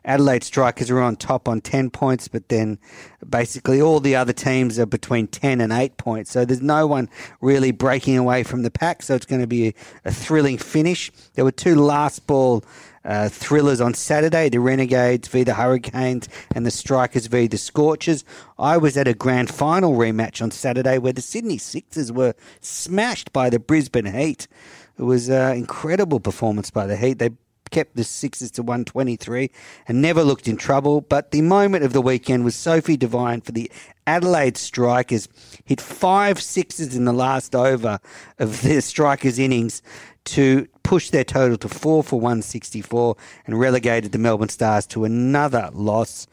Adelaide 0.08 0.44
Strikers 0.44 0.90
are 0.90 1.02
on 1.02 1.18
top 1.18 1.50
on 1.50 1.60
10 1.60 1.90
points, 1.90 2.30
but 2.30 2.48
then 2.48 2.80
basically 3.30 3.82
all 3.82 4.00
the 4.00 4.16
other 4.16 4.32
teams 4.32 4.80
are 4.80 4.86
between 4.86 5.28
10 5.28 5.60
and 5.60 5.74
8 5.74 5.98
points. 5.98 6.32
So 6.32 6.46
there's 6.46 6.62
no 6.62 6.88
one 6.88 7.10
really 7.42 7.72
breaking 7.72 8.18
away 8.18 8.44
from 8.44 8.64
the 8.64 8.72
pack. 8.72 9.04
So 9.04 9.16
it's 9.16 9.26
going 9.26 9.42
to 9.42 9.48
be 9.48 9.76
a, 10.06 10.12
thrilling 10.12 10.58
finish. 10.58 11.12
There 11.34 11.44
were 11.44 11.52
two 11.52 11.76
last 11.76 12.26
ball 12.26 12.64
uh, 13.04 13.28
thrillers 13.30 13.80
on 13.80 13.94
Saturday 13.94 14.50
the 14.50 14.60
Renegades 14.60 15.30
v 15.30 15.44
the 15.44 15.54
Hurricanes 15.54 16.28
and 16.54 16.66
the 16.66 16.72
Strikers 16.72 17.28
v 17.28 17.48
the 17.48 17.58
Scorchers. 17.58 18.24
I 18.58 18.78
was 18.78 18.98
at 18.98 19.08
a 19.08 19.14
grand 19.14 19.50
final 19.50 19.94
rematch 19.94 20.42
on 20.42 20.52
Saturday 20.52 20.98
where 20.98 21.14
the 21.14 21.22
Sydney 21.22 21.58
Sixers 21.58 22.12
were 22.12 22.34
smashed 22.62 23.32
by 23.32 23.50
the 23.50 23.60
Brisbane 23.60 24.06
Heat. 24.06 24.48
It 24.98 25.04
was 25.04 25.30
an 25.30 25.56
incredible 25.58 26.20
performance 26.20 26.70
by 26.72 26.86
the 26.86 26.98
Heat. 26.98 27.20
They 27.20 27.32
kept 27.70 27.96
the 27.96 28.04
Sixers 28.04 28.52
to 28.52 28.64
123 28.64 29.50
and 29.88 30.02
never 30.02 30.24
looked 30.24 30.48
in 30.48 30.58
trouble. 30.58 31.02
But 31.02 31.32
the 31.32 31.42
moment 31.42 31.84
of 31.84 31.94
the 31.94 32.02
weekend 32.02 32.44
was 32.44 32.56
Sophie 32.56 32.98
Devine 32.98 33.42
for 33.42 33.52
the 33.52 33.72
Adelaide 34.06 34.58
Strikers. 34.58 35.28
Hit 35.66 35.82
five 35.82 36.42
sixes 36.42 36.96
in 36.96 37.06
the 37.06 37.14
last 37.14 37.56
over 37.56 38.00
of 38.40 38.62
the 38.62 38.82
Strikers' 38.82 39.40
innings 39.40 39.82
to 40.26 40.68
push 40.84 41.10
their 41.10 41.24
total 41.24 41.58
to 41.58 41.70
four 41.70 42.04
for 42.04 42.20
164 42.20 43.16
and 43.46 43.60
relegated 43.60 44.12
the 44.12 44.18
Melbourne 44.18 44.50
Stars 44.50 44.86
to 44.88 45.06
another 45.06 45.70
loss. 45.74 46.28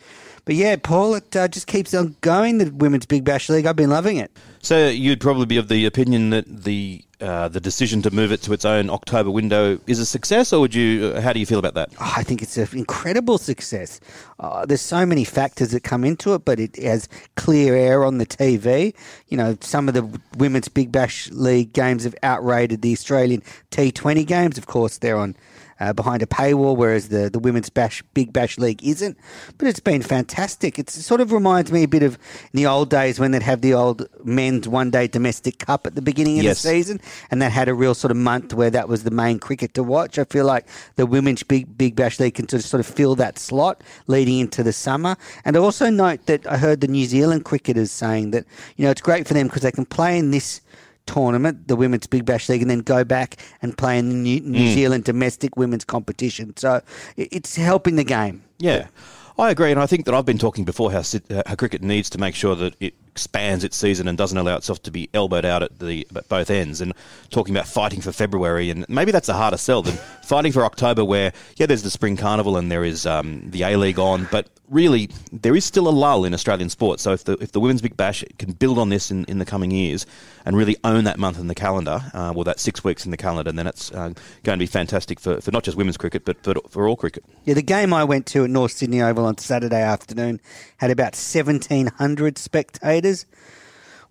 But 0.44 0.56
yeah, 0.56 0.76
Paul, 0.76 1.14
it 1.14 1.34
uh, 1.34 1.48
just 1.48 1.66
keeps 1.66 1.94
on 1.94 2.16
going, 2.20 2.58
the 2.58 2.70
Women's 2.70 3.06
Big 3.06 3.24
Bash 3.24 3.48
League. 3.48 3.66
I've 3.66 3.76
been 3.76 3.90
loving 3.90 4.18
it. 4.18 4.30
So 4.60 4.88
you'd 4.88 5.20
probably 5.20 5.46
be 5.46 5.56
of 5.56 5.68
the 5.68 5.86
opinion 5.86 6.30
that 6.30 6.64
the 6.64 7.04
uh, 7.24 7.48
the 7.48 7.60
decision 7.60 8.02
to 8.02 8.10
move 8.10 8.32
it 8.32 8.42
to 8.42 8.52
its 8.52 8.66
own 8.66 8.90
October 8.90 9.30
window 9.30 9.78
is 9.86 9.98
a 9.98 10.04
success, 10.04 10.52
or 10.52 10.60
would 10.60 10.74
you? 10.74 11.06
Uh, 11.06 11.22
how 11.22 11.32
do 11.32 11.40
you 11.40 11.46
feel 11.46 11.58
about 11.58 11.72
that? 11.72 11.90
Oh, 11.98 12.12
I 12.16 12.22
think 12.22 12.42
it's 12.42 12.58
an 12.58 12.68
incredible 12.72 13.38
success. 13.38 13.98
Uh, 14.38 14.66
there's 14.66 14.82
so 14.82 15.06
many 15.06 15.24
factors 15.24 15.70
that 15.70 15.84
come 15.84 16.04
into 16.04 16.34
it, 16.34 16.44
but 16.44 16.60
it 16.60 16.76
has 16.76 17.08
clear 17.36 17.74
air 17.74 18.04
on 18.04 18.18
the 18.18 18.26
TV. 18.26 18.94
You 19.28 19.38
know, 19.38 19.56
some 19.62 19.88
of 19.88 19.94
the 19.94 20.20
women's 20.36 20.68
Big 20.68 20.92
Bash 20.92 21.30
League 21.30 21.72
games 21.72 22.04
have 22.04 22.14
outrated 22.22 22.82
the 22.82 22.92
Australian 22.92 23.42
T20 23.70 24.26
games. 24.26 24.58
Of 24.58 24.66
course, 24.66 24.98
they're 24.98 25.16
on 25.16 25.34
uh, 25.80 25.92
behind 25.92 26.22
a 26.22 26.26
paywall, 26.26 26.76
whereas 26.76 27.08
the, 27.08 27.30
the 27.30 27.38
Women's 27.38 27.70
Bash 27.70 28.02
Big 28.14 28.32
Bash 28.32 28.58
League 28.58 28.82
isn't. 28.82 29.16
But 29.58 29.68
it's 29.68 29.80
been 29.80 30.02
fantastic. 30.02 30.78
It's, 30.78 30.96
it 30.96 31.02
sort 31.02 31.20
of 31.20 31.32
reminds 31.32 31.72
me 31.72 31.82
a 31.82 31.88
bit 31.88 32.02
of 32.02 32.18
the 32.52 32.66
old 32.66 32.90
days 32.90 33.18
when 33.18 33.32
they'd 33.32 33.42
have 33.42 33.60
the 33.60 33.74
old 33.74 34.06
men's 34.24 34.68
one 34.68 34.90
day 34.90 35.06
domestic 35.06 35.58
cup 35.58 35.86
at 35.86 35.94
the 35.94 36.02
beginning 36.02 36.38
of 36.38 36.44
yes. 36.44 36.62
the 36.62 36.68
season, 36.68 37.00
and 37.30 37.40
that 37.42 37.52
had 37.52 37.68
a 37.68 37.74
real 37.74 37.94
sort 37.94 38.10
of 38.10 38.16
month 38.16 38.54
where 38.54 38.70
that 38.70 38.88
was 38.88 39.04
the 39.04 39.10
main 39.10 39.38
cricket 39.38 39.74
to 39.74 39.82
watch. 39.82 40.18
I 40.18 40.24
feel 40.24 40.44
like 40.44 40.66
the 40.96 41.06
Women's 41.06 41.42
Big 41.42 41.76
Big 41.76 41.96
Bash 41.96 42.20
League 42.20 42.34
can 42.34 42.48
sort 42.48 42.62
of, 42.62 42.68
sort 42.68 42.80
of 42.80 42.86
fill 42.86 43.14
that 43.16 43.38
slot 43.38 43.82
leading 44.06 44.38
into 44.38 44.62
the 44.62 44.72
summer. 44.72 45.16
And 45.44 45.56
I 45.56 45.60
also 45.60 45.90
note 45.90 46.26
that 46.26 46.46
I 46.46 46.56
heard 46.56 46.80
the 46.80 46.88
New 46.88 47.06
Zealand 47.06 47.44
cricketers 47.44 47.90
saying 47.90 48.30
that 48.32 48.44
you 48.76 48.84
know 48.84 48.90
it's 48.90 49.00
great 49.00 49.26
for 49.26 49.34
them 49.34 49.48
because 49.48 49.62
they 49.62 49.72
can 49.72 49.86
play 49.86 50.18
in 50.18 50.30
this 50.30 50.60
tournament, 51.06 51.68
the 51.68 51.76
Women's 51.76 52.06
Big 52.06 52.24
Bash 52.24 52.48
League, 52.48 52.62
and 52.62 52.70
then 52.70 52.80
go 52.80 53.04
back 53.04 53.36
and 53.62 53.76
play 53.76 53.98
in 53.98 54.08
the 54.08 54.14
New, 54.14 54.40
New 54.40 54.70
mm. 54.70 54.74
Zealand 54.74 55.04
domestic 55.04 55.56
women's 55.56 55.84
competition. 55.84 56.56
So 56.56 56.80
it's 57.16 57.56
helping 57.56 57.96
the 57.96 58.04
game. 58.04 58.42
Yeah. 58.58 58.88
I 59.36 59.50
agree, 59.50 59.72
and 59.72 59.80
I 59.80 59.86
think 59.86 60.04
that 60.04 60.14
I've 60.14 60.24
been 60.24 60.38
talking 60.38 60.64
before 60.64 60.92
how, 60.92 61.02
how 61.46 61.54
cricket 61.56 61.82
needs 61.82 62.08
to 62.10 62.18
make 62.18 62.36
sure 62.36 62.54
that 62.54 62.76
it 62.78 62.94
expands 63.14 63.62
its 63.62 63.76
season 63.76 64.08
and 64.08 64.18
doesn't 64.18 64.38
allow 64.38 64.56
itself 64.56 64.82
to 64.82 64.90
be 64.90 65.08
elbowed 65.14 65.44
out 65.44 65.62
at 65.62 65.78
the 65.78 66.04
at 66.16 66.28
both 66.28 66.50
ends. 66.50 66.80
And 66.80 66.92
talking 67.30 67.54
about 67.54 67.68
fighting 67.68 68.00
for 68.00 68.10
February, 68.10 68.70
and 68.70 68.84
maybe 68.88 69.12
that's 69.12 69.28
a 69.28 69.34
harder 69.34 69.56
sell 69.56 69.82
than 69.82 69.94
fighting 70.24 70.50
for 70.50 70.64
October, 70.64 71.04
where 71.04 71.32
yeah, 71.56 71.66
there's 71.66 71.84
the 71.84 71.90
spring 71.90 72.16
carnival 72.16 72.56
and 72.56 72.72
there 72.72 72.82
is 72.82 73.06
um, 73.06 73.48
the 73.50 73.62
A 73.62 73.76
League 73.76 74.00
on, 74.00 74.26
but 74.32 74.48
really 74.68 75.10
there 75.30 75.54
is 75.54 75.64
still 75.64 75.86
a 75.86 75.90
lull 75.90 76.24
in 76.24 76.34
Australian 76.34 76.70
sports. 76.70 77.04
So 77.04 77.12
if 77.12 77.22
the 77.22 77.34
if 77.34 77.52
the 77.52 77.60
women's 77.60 77.82
big 77.82 77.96
bash 77.96 78.24
can 78.38 78.52
build 78.52 78.78
on 78.78 78.88
this 78.88 79.12
in, 79.12 79.24
in 79.26 79.38
the 79.38 79.44
coming 79.44 79.70
years 79.70 80.06
and 80.44 80.56
really 80.56 80.76
own 80.82 81.04
that 81.04 81.18
month 81.18 81.38
in 81.38 81.46
the 81.46 81.54
calendar, 81.54 82.02
uh, 82.12 82.32
well, 82.34 82.44
that 82.44 82.58
six 82.58 82.82
weeks 82.82 83.04
in 83.04 83.12
the 83.12 83.16
calendar, 83.16 83.52
then 83.52 83.68
it's 83.68 83.92
uh, 83.92 84.10
going 84.42 84.58
to 84.58 84.62
be 84.62 84.66
fantastic 84.66 85.20
for, 85.20 85.40
for 85.40 85.52
not 85.52 85.62
just 85.62 85.76
women's 85.76 85.96
cricket 85.96 86.24
but 86.24 86.42
for, 86.42 86.54
for 86.68 86.88
all 86.88 86.96
cricket. 86.96 87.24
Yeah, 87.44 87.54
the 87.54 87.62
game 87.62 87.94
I 87.94 88.02
went 88.02 88.26
to 88.28 88.42
at 88.44 88.50
North 88.50 88.72
Sydney 88.72 89.00
Oval 89.00 89.26
on 89.26 89.38
Saturday 89.38 89.80
afternoon 89.80 90.40
had 90.78 90.90
about 90.90 91.14
seventeen 91.14 91.86
hundred 91.86 92.38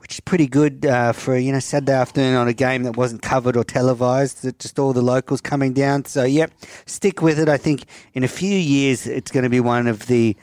which 0.03 0.15
is 0.15 0.19
pretty 0.19 0.47
good 0.47 0.86
uh, 0.86 1.13
for 1.13 1.38
you 1.38 1.51
know 1.51 1.60
Saturday 1.60 1.93
afternoon 1.93 2.36
on 2.36 2.47
a 2.47 2.53
game 2.53 2.84
that 2.84 2.97
wasn't 2.97 3.21
covered 3.21 3.56
or 3.56 3.63
televised. 3.63 4.43
Just 4.60 4.77
all 4.77 4.91
the 4.91 5.01
locals 5.01 5.39
coming 5.39 5.71
down. 5.73 6.06
So 6.06 6.25
yep, 6.25 6.51
stick 6.86 7.21
with 7.21 7.39
it. 7.39 7.47
I 7.47 7.58
think 7.58 7.86
in 8.13 8.23
a 8.23 8.27
few 8.27 8.58
years 8.58 9.08
it's 9.08 9.32
going 9.32 9.43
to 9.43 9.49
be 9.49 9.62
one 9.62 9.88
of 9.88 10.08
the 10.08 10.36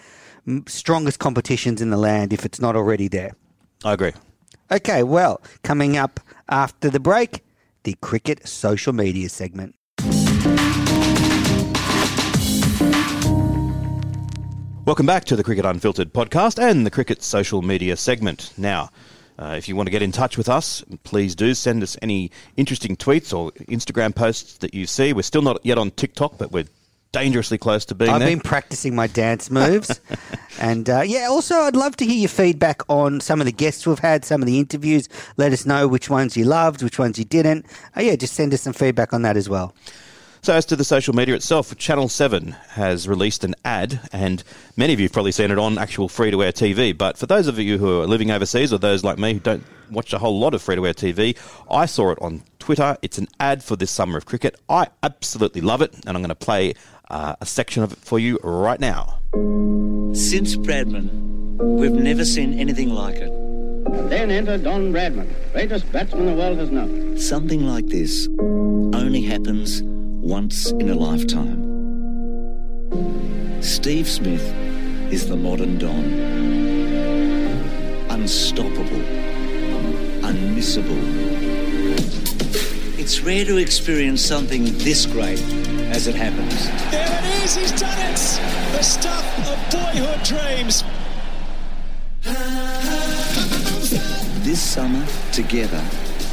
strongest 0.67 1.19
competitions 1.19 1.83
in 1.83 1.91
the 1.91 1.99
land 1.99 2.33
if 2.33 2.47
it's 2.47 2.61
not 2.61 2.75
already 2.75 3.07
there. 3.07 3.33
I 3.85 3.93
agree. 3.93 4.13
Okay, 4.71 5.03
well, 5.03 5.43
coming 5.63 5.97
up 5.97 6.21
after 6.49 6.89
the 6.89 7.01
break, 7.01 7.45
the 7.83 7.97
cricket 8.01 8.47
social 8.49 8.93
media 8.93 9.29
segment. 9.29 9.75
Welcome 14.91 15.07
back 15.07 15.25
to 15.27 15.37
the 15.37 15.45
Cricket 15.45 15.65
Unfiltered 15.65 16.13
podcast 16.13 16.61
and 16.61 16.85
the 16.85 16.91
Cricket 16.91 17.23
social 17.23 17.63
media 17.63 17.97
segment. 17.97 18.53
Now, 18.59 18.91
uh, 19.39 19.55
if 19.57 19.69
you 19.69 19.77
want 19.77 19.87
to 19.87 19.93
get 19.93 20.03
in 20.03 20.11
touch 20.11 20.37
with 20.37 20.49
us, 20.49 20.83
please 21.05 21.37
do 21.37 21.55
send 21.55 21.85
us 21.85 21.97
any 22.03 22.33
interesting 22.57 22.97
tweets 22.97 23.33
or 23.33 23.53
Instagram 23.69 24.13
posts 24.13 24.59
that 24.59 24.75
you 24.75 24.87
see. 24.87 25.13
We're 25.13 25.23
still 25.23 25.43
not 25.43 25.65
yet 25.65 25.79
on 25.79 25.93
TikTok, 25.93 26.39
but 26.39 26.51
we're 26.51 26.65
dangerously 27.13 27.57
close 27.57 27.85
to 27.85 27.95
being 27.95 28.11
I've 28.11 28.19
there. 28.19 28.31
been 28.31 28.41
practicing 28.41 28.97
my 28.97 29.07
dance 29.07 29.49
moves. 29.49 30.01
and 30.61 30.91
uh, 30.91 31.03
yeah, 31.03 31.29
also, 31.31 31.55
I'd 31.55 31.77
love 31.77 31.95
to 31.99 32.05
hear 32.05 32.19
your 32.19 32.29
feedback 32.29 32.83
on 32.91 33.21
some 33.21 33.39
of 33.41 33.47
the 33.47 33.53
guests 33.53 33.87
we've 33.87 34.01
had, 34.01 34.25
some 34.25 34.43
of 34.43 34.47
the 34.47 34.59
interviews. 34.59 35.09
Let 35.37 35.53
us 35.53 35.65
know 35.65 35.87
which 35.87 36.11
ones 36.11 36.37
you 36.37 36.47
loved, 36.47 36.83
which 36.83 36.99
ones 36.99 37.17
you 37.17 37.25
didn't. 37.25 37.65
Uh, 37.97 38.01
yeah, 38.01 38.17
just 38.17 38.35
send 38.35 38.53
us 38.55 38.63
some 38.63 38.73
feedback 38.73 39.13
on 39.13 39.23
that 39.23 39.37
as 39.37 39.49
well. 39.49 39.73
So, 40.43 40.55
as 40.55 40.65
to 40.67 40.77
the 40.77 40.85
social 40.85 41.15
media 41.15 41.35
itself, 41.35 41.77
Channel 41.77 42.09
7 42.09 42.53
has 42.71 43.07
released 43.07 43.45
an 43.45 43.55
ad, 43.63 44.01
and 44.11 44.43
many 44.75 44.95
of 44.95 44.99
you 44.99 45.05
have 45.05 45.13
probably 45.13 45.33
seen 45.33 45.51
it 45.51 45.59
on 45.59 45.77
actual 45.77 46.09
free 46.09 46.31
to 46.31 46.43
air 46.43 46.51
TV. 46.51 46.97
But 46.97 47.19
for 47.19 47.27
those 47.27 47.47
of 47.47 47.59
you 47.59 47.77
who 47.77 48.01
are 48.01 48.07
living 48.07 48.31
overseas 48.31 48.73
or 48.73 48.79
those 48.79 49.05
like 49.05 49.19
me 49.19 49.35
who 49.35 49.41
don't 49.41 49.63
watch 49.91 50.15
a 50.15 50.19
whole 50.19 50.39
lot 50.39 50.55
of 50.55 50.63
free 50.63 50.77
to 50.77 50.87
air 50.87 50.95
TV, 50.95 51.37
I 51.71 51.85
saw 51.85 52.13
it 52.13 52.19
on 52.23 52.43
Twitter. 52.59 52.97
It's 53.03 53.19
an 53.19 53.29
ad 53.39 53.63
for 53.63 53.77
this 53.77 53.91
summer 53.91 54.17
of 54.17 54.25
cricket. 54.25 54.59
I 54.71 54.87
absolutely 55.03 55.61
love 55.61 55.83
it, 55.83 55.93
and 56.07 56.17
I'm 56.17 56.23
going 56.23 56.31
to 56.31 56.35
play 56.35 56.73
uh, 57.11 57.37
a 57.43 57.45
section 57.45 57.83
of 57.83 57.93
it 57.93 57.99
for 57.99 58.19
you 58.19 58.39
right 58.43 58.81
now. 58.81 59.19
Since 60.15 60.57
Bradman, 60.57 61.59
we've 61.59 61.93
never 61.93 62.25
seen 62.25 62.59
anything 62.59 62.89
like 62.89 63.17
it. 63.17 63.31
And 63.31 64.11
then 64.11 64.31
enter 64.31 64.57
Don 64.57 64.91
Bradman, 64.91 65.53
greatest 65.53 65.93
batsman 65.93 66.25
the 66.25 66.33
world 66.33 66.57
has 66.57 66.71
known. 66.71 67.19
Something 67.19 67.67
like 67.67 67.89
this 67.89 68.27
only 68.39 69.21
happens 69.21 69.83
once 70.21 70.71
in 70.73 70.91
a 70.91 70.95
lifetime. 70.95 71.59
Steve 73.63 74.07
Smith 74.07 74.45
is 75.11 75.29
the 75.29 75.37
modern 75.37 75.79
Don. 75.79 76.05
Unstoppable. 78.11 79.03
Unmissable. 80.21 81.01
It's 82.99 83.23
rare 83.23 83.47
to 83.47 83.57
experience 83.57 84.21
something 84.21 84.65
this 84.79 85.07
great 85.07 85.41
as 85.91 86.07
it 86.07 86.15
happens. 86.15 86.67
There 86.91 87.09
it 87.09 87.45
is, 87.45 87.57
he's 87.57 87.73
done 87.81 87.99
it! 87.99 88.17
The 88.77 88.83
stuff 88.83 89.25
of 89.49 89.73
boyhood 89.73 90.23
dreams. 90.23 90.85
This 94.45 94.61
summer, 94.61 95.07
together, 95.33 95.83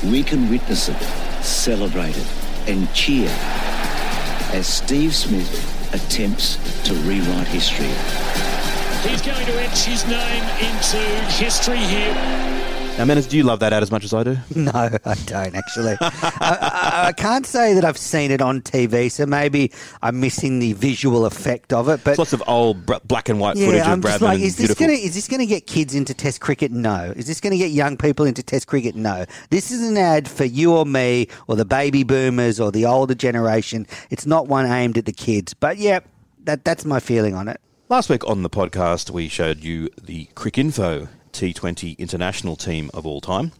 we 0.03 0.23
can 0.23 0.49
witness 0.49 0.89
it, 0.89 1.01
celebrate 1.41 2.17
it, 2.17 2.27
and 2.67 2.93
cheer 2.93 3.29
as 4.53 4.67
Steve 4.67 5.15
Smith 5.15 5.93
attempts 5.93 6.55
to 6.83 6.93
rewrite 6.93 7.47
history. 7.47 7.87
He's 9.09 9.21
going 9.21 9.45
to 9.45 9.61
etch 9.61 9.85
his 9.85 10.05
name 10.07 10.43
into 10.59 10.97
history 11.37 11.77
here. 11.77 12.46
Now, 12.97 13.03
Menners, 13.05 13.29
do 13.29 13.37
you 13.37 13.43
love 13.43 13.59
that 13.59 13.73
ad 13.73 13.83
as 13.83 13.91
much 13.91 14.03
as 14.03 14.11
I 14.11 14.23
do? 14.23 14.37
No, 14.55 14.71
I 14.73 15.13
don't 15.27 15.55
actually. 15.55 15.95
I, 16.01 16.09
I, 16.41 17.07
I 17.09 17.11
can't 17.13 17.45
say 17.45 17.75
that 17.75 17.85
I've 17.85 17.97
seen 17.97 18.31
it 18.31 18.41
on 18.41 18.61
TV, 18.61 19.11
so 19.11 19.27
maybe 19.27 19.71
I'm 20.01 20.19
missing 20.19 20.57
the 20.57 20.73
visual 20.73 21.27
effect 21.27 21.73
of 21.73 21.89
it. 21.89 22.03
But 22.03 22.11
It's 22.11 22.17
lots 22.19 22.33
of 22.33 22.41
old 22.47 22.87
br- 22.87 22.95
black 23.05 23.29
and 23.29 23.39
white 23.39 23.55
footage 23.55 23.75
yeah, 23.75 23.81
of 23.81 23.87
I'm 23.93 24.01
just 24.01 24.17
Bradman. 24.19 24.21
like, 24.21 24.39
is 24.39 24.57
this 24.57 24.73
beautiful. 24.73 24.87
to 24.87 24.93
is 24.93 25.13
this 25.13 25.27
going 25.27 25.41
to 25.41 25.45
get 25.45 25.67
kids 25.67 25.93
into 25.93 26.15
Test 26.15 26.41
cricket? 26.41 26.71
No. 26.71 27.13
Is 27.15 27.27
this 27.27 27.39
going 27.39 27.51
to 27.51 27.57
get 27.57 27.69
young 27.69 27.97
people 27.97 28.25
into 28.25 28.41
Test 28.41 28.65
cricket? 28.65 28.95
No. 28.95 29.25
This 29.51 29.69
is 29.69 29.87
an 29.87 29.95
ad 29.97 30.27
for 30.27 30.45
you 30.45 30.73
or 30.75 30.83
me 30.87 31.27
or 31.47 31.55
the 31.55 31.65
baby 31.65 32.01
boomers 32.03 32.59
or 32.59 32.71
the 32.71 32.85
older 32.87 33.13
generation. 33.13 33.85
It's 34.09 34.25
not 34.25 34.47
one 34.47 34.65
aimed 34.65 34.97
at 34.97 35.05
the 35.05 35.13
kids. 35.13 35.53
But 35.53 35.77
yeah, 35.77 35.99
that 36.45 36.65
that's 36.65 36.83
my 36.83 36.99
feeling 36.99 37.35
on 37.35 37.47
it. 37.47 37.61
Last 37.89 38.09
week 38.09 38.27
on 38.27 38.41
the 38.41 38.49
podcast, 38.49 39.11
we 39.11 39.27
showed 39.27 39.63
you 39.63 39.89
the 40.01 40.25
Cricinfo 40.35 41.09
T20 41.37 41.95
international 41.99 42.55
team 42.55 42.89
of 42.95 43.05
all 43.05 43.21
time. 43.21 43.51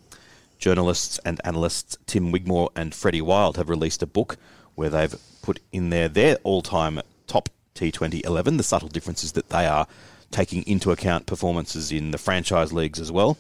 Journalists 0.57 1.19
and 1.23 1.39
analysts 1.43 1.95
Tim 2.07 2.31
Wigmore 2.31 2.71
and 2.75 2.95
Freddie 2.95 3.21
Wild 3.21 3.55
have 3.57 3.69
released 3.69 4.01
a 4.01 4.07
book 4.07 4.37
where 4.73 4.89
they've 4.89 5.15
put 5.43 5.59
in 5.71 5.91
there 5.91 6.09
their 6.09 6.37
all 6.43 6.63
time 6.63 6.99
top 7.27 7.49
T20 7.75 8.25
11. 8.25 8.57
The 8.57 8.63
subtle 8.63 8.89
difference 8.89 9.23
is 9.23 9.33
that 9.33 9.49
they 9.49 9.67
are 9.67 9.85
taking 10.31 10.65
into 10.65 10.91
account 10.91 11.27
performances 11.27 11.91
in 11.91 12.09
the 12.09 12.17
franchise 12.17 12.73
leagues 12.73 12.99
as 12.99 13.11
well. 13.11 13.37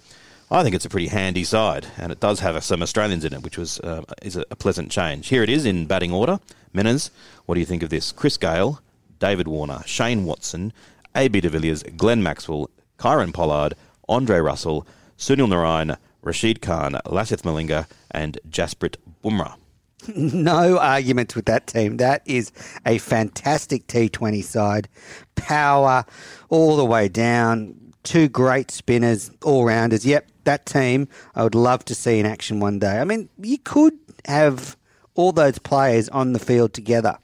I 0.51 0.61
think 0.61 0.75
it's 0.75 0.85
a 0.85 0.89
pretty 0.89 1.07
handy 1.07 1.43
side, 1.43 1.87
and 1.97 2.11
it 2.11 2.19
does 2.19 2.39
have 2.41 2.63
some 2.63 2.83
Australians 2.83 3.25
in 3.25 3.33
it, 3.33 3.41
which 3.41 3.57
was 3.57 3.79
uh, 3.79 4.03
is 4.21 4.35
a, 4.35 4.45
pleasant 4.55 4.91
change. 4.91 5.29
Here 5.29 5.41
it 5.41 5.49
is 5.49 5.65
in 5.65 5.87
batting 5.87 6.13
order. 6.13 6.39
Menners, 6.75 7.09
what 7.47 7.55
do 7.55 7.59
you 7.59 7.65
think 7.65 7.81
of 7.81 7.89
this? 7.89 8.11
Chris 8.11 8.37
Gayle, 8.37 8.81
David 9.19 9.47
Warner, 9.47 9.81
Shane 9.87 10.25
Watson, 10.25 10.71
AB 11.15 11.41
de 11.41 11.49
Villiers, 11.49 11.81
Glenn 11.97 12.21
Maxwell, 12.21 12.69
Kieron 12.99 13.33
Pollard, 13.33 13.73
Andre 14.09 14.39
Russell, 14.39 14.87
Sunil 15.17 15.47
Narine, 15.47 15.97
Rashid 16.21 16.61
Khan, 16.61 16.93
Lasith 17.05 17.41
Malinga, 17.41 17.87
and 18.11 18.37
Jasprit 18.49 18.95
Bumrah. 19.23 19.55
No 20.15 20.77
arguments 20.77 21.35
with 21.35 21.45
that 21.45 21.67
team. 21.67 21.97
That 21.97 22.21
is 22.25 22.51
a 22.85 22.97
fantastic 22.97 23.87
T20 23.87 24.43
side. 24.43 24.87
Power 25.35 26.05
all 26.49 26.77
the 26.77 26.85
way 26.85 27.09
down. 27.09 27.75
Two 28.03 28.29
great 28.29 28.71
spinners, 28.71 29.31
all 29.43 29.65
rounders. 29.65 30.05
Yep, 30.05 30.29
that 30.45 30.65
team 30.65 31.09
I 31.35 31.43
would 31.43 31.55
love 31.55 31.83
to 31.85 31.95
see 31.95 32.19
in 32.19 32.25
action 32.25 32.59
one 32.59 32.79
day. 32.79 32.99
I 32.99 33.03
mean, 33.03 33.27
you 33.37 33.57
could 33.57 33.97
have 34.25 34.77
all 35.15 35.33
those 35.33 35.59
players 35.59 36.07
on 36.09 36.31
the 36.31 36.39
field 36.39 36.73
together. 36.73 37.17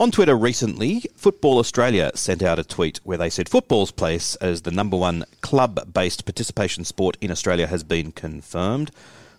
On 0.00 0.12
Twitter 0.12 0.36
recently, 0.36 1.02
Football 1.16 1.58
Australia 1.58 2.12
sent 2.14 2.40
out 2.40 2.60
a 2.60 2.62
tweet 2.62 3.00
where 3.02 3.18
they 3.18 3.28
said 3.28 3.48
football's 3.48 3.90
place 3.90 4.36
as 4.36 4.62
the 4.62 4.70
number 4.70 4.96
one 4.96 5.24
club 5.40 5.92
based 5.92 6.24
participation 6.24 6.84
sport 6.84 7.16
in 7.20 7.32
Australia 7.32 7.66
has 7.66 7.82
been 7.82 8.12
confirmed 8.12 8.92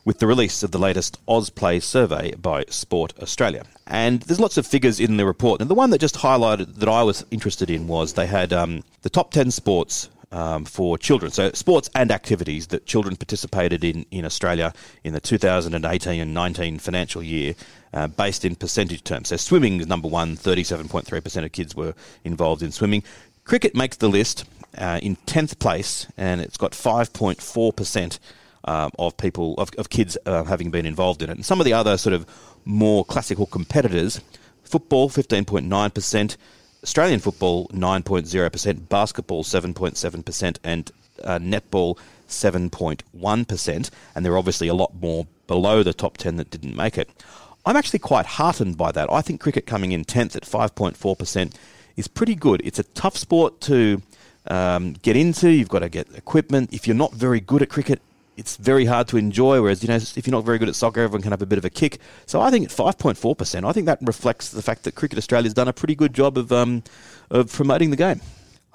with 0.03 0.19
the 0.19 0.27
release 0.27 0.61
of 0.61 0.71
the 0.71 0.77
latest 0.77 1.17
AusPlay 1.27 1.81
survey 1.81 2.35
by 2.35 2.65
Sport 2.67 3.13
Australia. 3.21 3.63
And 3.87 4.21
there's 4.23 4.41
lots 4.41 4.57
of 4.57 4.67
figures 4.67 4.99
in 4.99 5.15
the 5.15 5.25
report. 5.25 5.61
And 5.61 5.69
the 5.69 5.75
one 5.75 5.91
that 5.91 6.01
just 6.01 6.15
highlighted 6.15 6.75
that 6.75 6.89
I 6.89 7.03
was 7.03 7.25
interested 7.31 7.69
in 7.69 7.87
was 7.87 8.11
they 8.11 8.27
had 8.27 8.51
um, 8.51 8.83
the 9.03 9.09
top 9.09 9.31
10 9.31 9.51
sports 9.51 10.09
um, 10.31 10.65
for 10.65 10.97
children. 10.97 11.31
So, 11.31 11.51
sports 11.53 11.89
and 11.95 12.11
activities 12.11 12.67
that 12.67 12.85
children 12.85 13.15
participated 13.15 13.83
in 13.83 14.05
in 14.11 14.25
Australia 14.25 14.73
in 15.03 15.13
the 15.13 15.19
2018 15.19 16.21
and 16.21 16.33
19 16.33 16.79
financial 16.79 17.23
year, 17.23 17.55
uh, 17.93 18.07
based 18.07 18.45
in 18.45 18.55
percentage 18.55 19.03
terms. 19.03 19.29
So, 19.29 19.37
swimming 19.37 19.79
is 19.79 19.87
number 19.87 20.07
one, 20.07 20.35
37.3% 20.37 21.45
of 21.45 21.51
kids 21.51 21.75
were 21.75 21.93
involved 22.23 22.61
in 22.63 22.71
swimming. 22.71 23.03
Cricket 23.43 23.75
makes 23.75 23.97
the 23.97 24.09
list 24.09 24.45
uh, 24.77 24.99
in 25.01 25.15
10th 25.25 25.59
place, 25.59 26.07
and 26.17 26.41
it's 26.41 26.57
got 26.57 26.71
5.4%. 26.71 28.19
Um, 28.65 28.91
of 28.99 29.15
people 29.15 29.55
of, 29.57 29.69
of 29.77 29.89
kids 29.89 30.17
uh, 30.25 30.43
having 30.43 30.69
been 30.69 30.85
involved 30.85 31.21
in 31.21 31.29
it, 31.29 31.37
and 31.37 31.45
some 31.45 31.61
of 31.61 31.65
the 31.65 31.71
other 31.71 31.97
sort 31.97 32.13
of 32.13 32.25
more 32.65 33.05
classical 33.05 33.45
competitors, 33.45 34.19
football 34.63 35.07
fifteen 35.07 35.45
point 35.45 35.65
nine 35.65 35.91
percent, 35.91 36.35
Australian 36.83 37.19
football 37.19 37.67
9.0%, 37.69 38.89
basketball 38.89 39.43
7.7%, 39.43 40.57
and 40.63 40.91
uh, 41.23 41.39
netball 41.39 41.97
7.1%. 42.27 43.89
And 44.15 44.25
there 44.25 44.33
are 44.33 44.37
obviously 44.37 44.67
a 44.67 44.73
lot 44.73 44.93
more 44.95 45.27
below 45.47 45.83
the 45.83 45.93
top 45.93 46.17
10 46.17 46.37
that 46.37 46.49
didn't 46.49 46.75
make 46.75 46.97
it. 46.97 47.09
I'm 47.69 47.75
actually 47.75 47.99
quite 47.99 48.25
heartened 48.25 48.77
by 48.77 48.91
that. 48.93 49.13
I 49.13 49.21
think 49.21 49.39
cricket 49.39 49.67
coming 49.67 49.91
in 49.91 50.03
10th 50.03 50.35
at 50.35 50.41
5.4% 50.41 51.53
is 51.97 52.07
pretty 52.07 52.33
good. 52.33 52.63
It's 52.65 52.79
a 52.79 52.83
tough 52.83 53.15
sport 53.15 53.61
to 53.61 54.01
um, 54.47 54.93
get 55.03 55.15
into. 55.15 55.51
You've 55.51 55.69
got 55.69 55.79
to 55.79 55.89
get 55.89 56.07
equipment. 56.15 56.73
If 56.73 56.87
you're 56.87 56.95
not 56.95 57.13
very 57.13 57.39
good 57.39 57.61
at 57.61 57.69
cricket, 57.69 58.01
it's 58.37 58.57
very 58.57 58.85
hard 58.85 59.07
to 59.09 59.17
enjoy. 59.17 59.61
Whereas, 59.61 59.83
you 59.83 59.87
know, 59.87 59.97
if 59.97 60.25
you're 60.25 60.31
not 60.31 60.45
very 60.45 60.57
good 60.57 60.67
at 60.67 60.73
soccer, 60.73 61.01
everyone 61.01 61.21
can 61.21 61.29
have 61.29 61.43
a 61.43 61.45
bit 61.45 61.59
of 61.59 61.65
a 61.65 61.69
kick. 61.69 61.99
So 62.25 62.41
I 62.41 62.49
think 62.49 62.65
at 62.65 62.71
5.4%, 62.71 63.63
I 63.63 63.71
think 63.71 63.85
that 63.85 63.99
reflects 64.01 64.49
the 64.49 64.63
fact 64.63 64.83
that 64.85 64.95
Cricket 64.95 65.19
Australia's 65.19 65.53
done 65.53 65.67
a 65.67 65.73
pretty 65.73 65.93
good 65.93 66.15
job 66.15 66.39
of, 66.39 66.51
um, 66.51 66.81
of 67.29 67.53
promoting 67.53 67.91
the 67.91 67.97
game. 67.97 68.19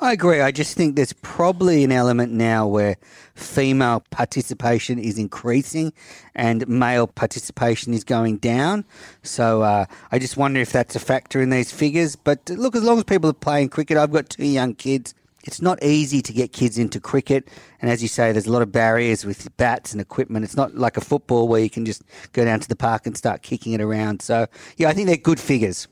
I 0.00 0.12
agree. 0.12 0.40
I 0.40 0.50
just 0.50 0.76
think 0.76 0.96
there's 0.96 1.12
probably 1.12 1.84
an 1.84 1.92
element 1.92 2.32
now 2.32 2.66
where 2.66 2.96
female 3.34 4.02
participation 4.10 4.98
is 4.98 5.18
increasing 5.18 5.92
and 6.34 6.66
male 6.66 7.06
participation 7.06 7.94
is 7.94 8.02
going 8.02 8.38
down. 8.38 8.84
So 9.22 9.62
uh, 9.62 9.86
I 10.10 10.18
just 10.18 10.36
wonder 10.36 10.60
if 10.60 10.72
that's 10.72 10.96
a 10.96 11.00
factor 11.00 11.40
in 11.40 11.50
these 11.50 11.70
figures. 11.70 12.16
But 12.16 12.50
look, 12.50 12.74
as 12.74 12.82
long 12.82 12.98
as 12.98 13.04
people 13.04 13.30
are 13.30 13.34
playing 13.34 13.68
cricket, 13.68 13.96
I've 13.96 14.12
got 14.12 14.28
two 14.28 14.46
young 14.46 14.74
kids. 14.74 15.14
It's 15.44 15.62
not 15.62 15.82
easy 15.82 16.22
to 16.22 16.32
get 16.32 16.52
kids 16.52 16.76
into 16.76 16.98
cricket. 16.98 17.48
And 17.80 17.88
as 17.90 18.02
you 18.02 18.08
say, 18.08 18.32
there's 18.32 18.46
a 18.46 18.52
lot 18.52 18.62
of 18.62 18.72
barriers 18.72 19.24
with 19.24 19.54
bats 19.58 19.92
and 19.92 20.00
equipment. 20.00 20.44
It's 20.44 20.56
not 20.56 20.74
like 20.74 20.96
a 20.96 21.02
football 21.02 21.46
where 21.46 21.60
you 21.60 21.70
can 21.70 21.84
just 21.84 22.02
go 22.32 22.44
down 22.44 22.60
to 22.60 22.68
the 22.68 22.76
park 22.76 23.06
and 23.06 23.16
start 23.16 23.42
kicking 23.42 23.72
it 23.74 23.80
around. 23.80 24.22
So, 24.22 24.46
yeah, 24.76 24.88
I 24.88 24.92
think 24.92 25.06
they're 25.06 25.16
good 25.16 25.38
figures. 25.38 25.86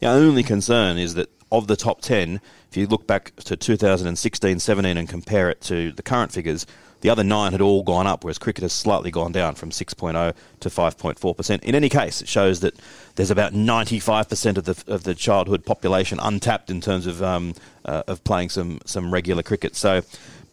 The 0.00 0.08
only 0.08 0.42
concern 0.42 0.98
is 0.98 1.14
that 1.14 1.30
of 1.52 1.66
the 1.66 1.76
top 1.76 2.00
10, 2.00 2.40
if 2.76 2.80
you 2.80 2.86
look 2.86 3.06
back 3.06 3.34
to 3.36 3.56
2016 3.56 4.58
17 4.58 4.98
and 4.98 5.08
compare 5.08 5.48
it 5.48 5.62
to 5.62 5.92
the 5.92 6.02
current 6.02 6.30
figures, 6.30 6.66
the 7.00 7.08
other 7.08 7.24
nine 7.24 7.52
had 7.52 7.62
all 7.62 7.82
gone 7.82 8.06
up, 8.06 8.22
whereas 8.22 8.36
cricket 8.36 8.60
has 8.60 8.72
slightly 8.74 9.10
gone 9.10 9.32
down 9.32 9.54
from 9.54 9.70
6.0 9.70 10.34
to 10.60 10.68
5.4%. 10.68 11.62
In 11.62 11.74
any 11.74 11.88
case, 11.88 12.20
it 12.20 12.28
shows 12.28 12.60
that 12.60 12.74
there's 13.14 13.30
about 13.30 13.54
95% 13.54 14.58
of 14.58 14.64
the 14.64 14.92
of 14.92 15.04
the 15.04 15.14
childhood 15.14 15.64
population 15.64 16.18
untapped 16.20 16.68
in 16.68 16.82
terms 16.82 17.06
of 17.06 17.22
um, 17.22 17.54
uh, 17.86 18.02
of 18.06 18.22
playing 18.24 18.50
some 18.50 18.80
some 18.84 19.12
regular 19.12 19.42
cricket. 19.42 19.74
So. 19.74 20.02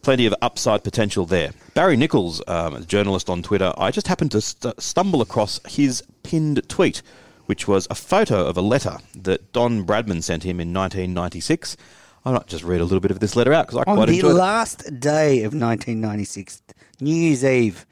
Plenty 0.02 0.26
of 0.26 0.34
upside 0.42 0.84
potential 0.84 1.24
there. 1.24 1.52
Barry 1.72 1.96
Nichols, 1.96 2.42
um, 2.46 2.74
a 2.74 2.80
journalist 2.82 3.30
on 3.30 3.42
Twitter, 3.42 3.72
I 3.78 3.90
just 3.90 4.06
happened 4.06 4.32
to 4.32 4.42
st- 4.42 4.78
stumble 4.78 5.22
across 5.22 5.60
his 5.66 6.02
pinned 6.22 6.60
tweet, 6.68 7.00
which 7.46 7.66
was 7.66 7.86
a 7.88 7.94
photo 7.94 8.44
of 8.46 8.58
a 8.58 8.60
letter 8.60 8.98
that 9.14 9.50
Don 9.54 9.86
Bradman 9.86 10.22
sent 10.22 10.42
him 10.42 10.60
in 10.60 10.74
1996. 10.74 11.78
I 12.24 12.32
might 12.32 12.46
just 12.46 12.64
read 12.64 12.80
a 12.80 12.84
little 12.84 13.00
bit 13.00 13.10
of 13.10 13.20
this 13.20 13.36
letter 13.36 13.52
out 13.52 13.66
because 13.66 13.82
I 13.86 13.90
On 13.90 13.96
quite 13.96 14.08
the 14.08 14.14
enjoyed 14.14 14.30
it. 14.32 14.34
last 14.34 15.00
day 15.00 15.38
of 15.38 15.52
1996, 15.54 16.62
New 17.00 17.14
Year's 17.14 17.44
Eve, 17.44 17.84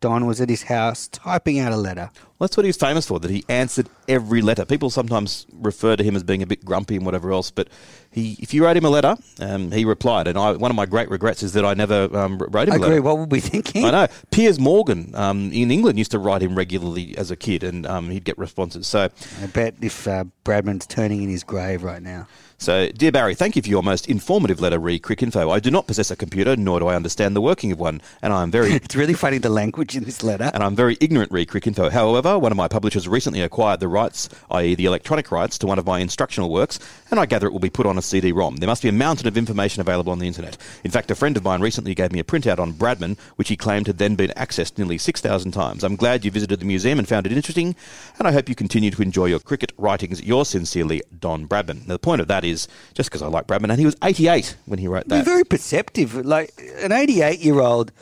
Don 0.00 0.26
was 0.26 0.40
at 0.40 0.48
his 0.50 0.64
house 0.64 1.08
typing 1.08 1.58
out 1.58 1.72
a 1.72 1.76
letter. 1.76 2.10
Well, 2.38 2.46
that's 2.46 2.56
what 2.56 2.66
he's 2.66 2.76
famous 2.76 3.06
for, 3.06 3.18
that 3.20 3.30
he 3.30 3.42
answered 3.48 3.88
every 4.08 4.42
letter. 4.42 4.64
People 4.66 4.90
sometimes 4.90 5.46
refer 5.52 5.96
to 5.96 6.02
him 6.04 6.14
as 6.16 6.22
being 6.22 6.42
a 6.42 6.46
bit 6.46 6.62
grumpy 6.64 6.96
and 6.96 7.06
whatever 7.06 7.32
else, 7.32 7.50
but 7.50 7.68
he, 8.10 8.36
if 8.40 8.52
you 8.52 8.64
wrote 8.64 8.76
him 8.76 8.84
a 8.84 8.90
letter, 8.90 9.16
um, 9.40 9.70
he 9.70 9.84
replied. 9.84 10.28
And 10.28 10.38
I, 10.38 10.52
one 10.52 10.70
of 10.70 10.76
my 10.76 10.84
great 10.86 11.08
regrets 11.10 11.42
is 11.42 11.52
that 11.54 11.64
I 11.64 11.72
never 11.74 12.14
um, 12.16 12.38
wrote 12.38 12.68
him 12.68 12.72
I 12.72 12.76
a 12.76 12.78
agree. 12.78 12.88
letter. 12.88 13.02
What 13.02 13.18
were 13.18 13.24
we 13.24 13.40
thinking? 13.40 13.84
I 13.84 13.90
know. 13.90 14.06
Piers 14.30 14.58
Morgan 14.58 15.14
um, 15.14 15.50
in 15.52 15.70
England 15.70 15.98
used 15.98 16.10
to 16.10 16.18
write 16.18 16.42
him 16.42 16.54
regularly 16.54 17.16
as 17.16 17.30
a 17.30 17.36
kid, 17.36 17.62
and 17.64 17.86
um, 17.86 18.10
he'd 18.10 18.24
get 18.24 18.36
responses. 18.36 18.86
So, 18.86 19.08
I 19.42 19.46
bet 19.46 19.74
if 19.80 20.06
uh, 20.06 20.24
Bradman's 20.44 20.86
turning 20.86 21.22
in 21.22 21.28
his 21.30 21.44
grave 21.44 21.82
right 21.82 22.02
now. 22.02 22.26
So 22.58 22.88
dear 22.88 23.12
Barry, 23.12 23.34
thank 23.34 23.56
you 23.56 23.62
for 23.62 23.68
your 23.68 23.82
most 23.82 24.08
informative 24.08 24.60
letter, 24.60 24.78
re 24.78 24.98
Cricinfo. 24.98 25.52
I 25.52 25.60
do 25.60 25.70
not 25.70 25.86
possess 25.86 26.10
a 26.10 26.16
computer, 26.16 26.56
nor 26.56 26.80
do 26.80 26.86
I 26.86 26.94
understand 26.96 27.36
the 27.36 27.42
working 27.42 27.72
of 27.72 27.78
one, 27.78 28.00
and 28.22 28.32
I 28.32 28.42
am 28.42 28.50
very 28.50 28.72
It's 28.74 28.96
really 28.96 29.12
funny 29.12 29.38
the 29.38 29.50
language 29.50 29.96
in 29.96 30.04
this 30.04 30.22
letter. 30.22 30.50
and 30.54 30.62
I'm 30.62 30.74
very 30.74 30.96
ignorant 31.00 31.30
re 31.30 31.44
Cricinfo. 31.44 31.90
However, 31.90 32.38
one 32.38 32.52
of 32.52 32.56
my 32.56 32.68
publishers 32.68 33.06
recently 33.06 33.42
acquired 33.42 33.80
the 33.80 33.88
rights, 33.88 34.28
i.e., 34.52 34.74
the 34.74 34.86
electronic 34.86 35.30
rights, 35.30 35.58
to 35.58 35.66
one 35.66 35.78
of 35.78 35.86
my 35.86 35.98
instructional 35.98 36.48
works, 36.50 36.78
and 37.10 37.20
I 37.20 37.26
gather 37.26 37.46
it 37.46 37.52
will 37.52 37.60
be 37.60 37.70
put 37.70 37.86
on 37.86 37.98
a 37.98 38.02
CD 38.02 38.32
ROM. 38.32 38.56
There 38.56 38.68
must 38.68 38.82
be 38.82 38.88
a 38.88 38.92
mountain 38.92 39.28
of 39.28 39.36
information 39.36 39.80
available 39.80 40.12
on 40.12 40.18
the 40.18 40.26
internet. 40.26 40.56
In 40.84 40.90
fact, 40.90 41.10
a 41.10 41.14
friend 41.14 41.36
of 41.36 41.44
mine 41.44 41.60
recently 41.60 41.94
gave 41.94 42.12
me 42.12 42.20
a 42.20 42.24
printout 42.24 42.58
on 42.58 42.72
Bradman, 42.72 43.18
which 43.36 43.48
he 43.48 43.56
claimed 43.56 43.88
had 43.88 43.98
then 43.98 44.14
been 44.14 44.30
accessed 44.36 44.78
nearly 44.78 44.96
6,000 44.96 45.52
times. 45.52 45.84
I'm 45.84 45.96
glad 45.96 46.24
you 46.24 46.30
visited 46.30 46.60
the 46.60 46.66
museum 46.66 46.98
and 46.98 47.06
found 47.06 47.26
it 47.26 47.32
interesting, 47.32 47.76
and 48.18 48.26
I 48.26 48.32
hope 48.32 48.48
you 48.48 48.54
continue 48.54 48.90
to 48.90 49.02
enjoy 49.02 49.26
your 49.26 49.40
cricket 49.40 49.72
writings. 49.76 50.22
Yours 50.22 50.48
sincerely, 50.48 51.02
Don 51.18 51.46
Bradman. 51.46 51.86
Now, 51.86 51.94
the 51.94 51.98
point 51.98 52.20
of 52.22 52.28
that 52.28 52.43
is 52.44 52.68
just 52.94 53.10
because 53.10 53.22
I 53.22 53.26
like 53.26 53.46
Bradman, 53.46 53.70
and 53.70 53.78
he 53.78 53.86
was 53.86 53.96
88 54.02 54.56
when 54.66 54.78
he 54.78 54.88
wrote 54.88 55.08
that. 55.08 55.14
You're 55.16 55.24
that. 55.24 55.30
very 55.30 55.44
perceptive. 55.44 56.14
Like 56.24 56.52
an 56.80 56.92
88 56.92 57.40
year 57.40 57.60
old 57.60 57.92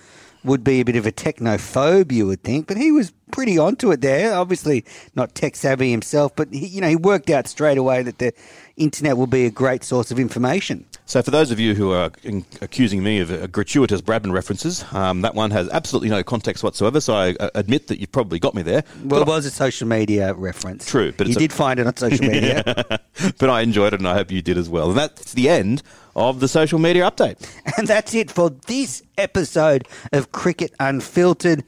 would 0.44 0.64
be 0.64 0.80
a 0.80 0.84
bit 0.84 0.96
of 0.96 1.06
a 1.06 1.12
technophobe, 1.12 2.12
you 2.12 2.26
would 2.26 2.42
think, 2.42 2.66
but 2.66 2.76
he 2.76 2.90
was 2.90 3.12
pretty 3.32 3.58
onto 3.58 3.90
it 3.90 4.00
there. 4.00 4.34
Obviously, 4.34 4.84
not 5.16 5.34
tech 5.34 5.56
savvy 5.56 5.90
himself, 5.90 6.36
but 6.36 6.52
he, 6.52 6.66
you 6.66 6.80
know 6.80 6.88
he 6.88 6.96
worked 6.96 7.28
out 7.30 7.48
straight 7.48 7.78
away 7.78 8.02
that 8.04 8.18
the 8.18 8.32
internet 8.76 9.16
will 9.16 9.26
be 9.26 9.44
a 9.44 9.50
great 9.50 9.82
source 9.84 10.10
of 10.12 10.18
information. 10.18 10.84
So, 11.04 11.20
for 11.20 11.30
those 11.32 11.50
of 11.50 11.58
you 11.58 11.74
who 11.74 11.90
are 11.92 12.10
in- 12.22 12.46
accusing 12.60 13.02
me 13.02 13.18
of 13.18 13.30
uh, 13.30 13.46
gratuitous 13.48 14.00
Bradman 14.00 14.32
references, 14.32 14.84
um, 14.92 15.20
that 15.22 15.34
one 15.34 15.50
has 15.50 15.68
absolutely 15.70 16.08
no 16.08 16.22
context 16.22 16.62
whatsoever. 16.62 17.00
So, 17.00 17.14
I 17.14 17.34
uh, 17.40 17.50
admit 17.56 17.88
that 17.88 17.98
you've 17.98 18.12
probably 18.12 18.38
got 18.38 18.54
me 18.54 18.62
there. 18.62 18.84
Well, 19.04 19.20
But 19.20 19.22
it 19.22 19.26
was 19.26 19.44
a 19.44 19.50
social 19.50 19.88
media 19.88 20.32
reference. 20.34 20.86
True, 20.88 21.12
but 21.12 21.26
you 21.26 21.32
it's 21.32 21.36
a- 21.36 21.40
did 21.40 21.52
find 21.52 21.80
it 21.80 21.86
on 21.86 21.96
social 21.96 22.24
media. 22.26 22.62
but 23.38 23.50
I 23.50 23.60
enjoyed 23.62 23.92
it, 23.94 24.00
and 24.00 24.08
I 24.08 24.14
hope 24.14 24.30
you 24.30 24.40
did 24.42 24.56
as 24.56 24.70
well. 24.70 24.90
And 24.90 24.96
that's 24.98 25.34
the 25.34 25.48
end 25.48 25.82
of 26.14 26.40
the 26.40 26.48
social 26.48 26.78
media 26.78 27.10
update. 27.10 27.36
And 27.76 27.88
that's 27.88 28.14
it 28.14 28.30
for 28.30 28.50
this 28.50 29.02
episode 29.18 29.88
of 30.12 30.30
Cricket 30.32 30.72
Unfiltered. 30.80 31.64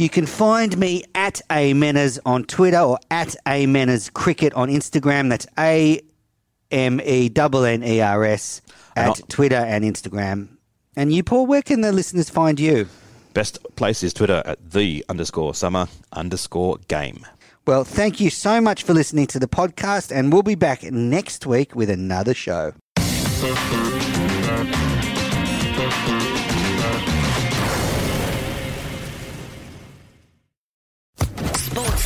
You 0.00 0.08
can 0.08 0.24
find 0.24 0.78
me 0.78 1.04
at 1.14 1.42
Amenners 1.50 2.18
on 2.24 2.44
Twitter 2.44 2.78
or 2.78 2.98
at 3.10 3.36
Amenners 3.44 4.10
Cricket 4.10 4.54
on 4.54 4.70
Instagram. 4.70 5.28
That's 5.28 5.46
A 5.58 6.00
M 6.70 7.02
E 7.02 7.30
N 7.36 7.54
N 7.54 7.84
E 7.84 8.00
R 8.00 8.24
S 8.24 8.62
at 8.96 9.20
Twitter 9.28 9.56
and 9.56 9.84
Instagram. 9.84 10.56
And 10.96 11.12
you, 11.12 11.22
Paul, 11.22 11.44
where 11.44 11.60
can 11.60 11.82
the 11.82 11.92
listeners 11.92 12.30
find 12.30 12.58
you? 12.58 12.88
Best 13.34 13.58
place 13.76 14.02
is 14.02 14.14
Twitter 14.14 14.42
at 14.46 14.70
the 14.70 15.04
underscore 15.10 15.52
summer 15.52 15.86
underscore 16.14 16.78
game. 16.88 17.26
Well, 17.66 17.84
thank 17.84 18.20
you 18.20 18.30
so 18.30 18.58
much 18.58 18.84
for 18.84 18.94
listening 18.94 19.26
to 19.26 19.38
the 19.38 19.48
podcast, 19.48 20.16
and 20.16 20.32
we'll 20.32 20.42
be 20.42 20.54
back 20.54 20.82
next 20.82 21.44
week 21.44 21.76
with 21.76 21.90
another 21.90 22.32
show. 22.32 22.72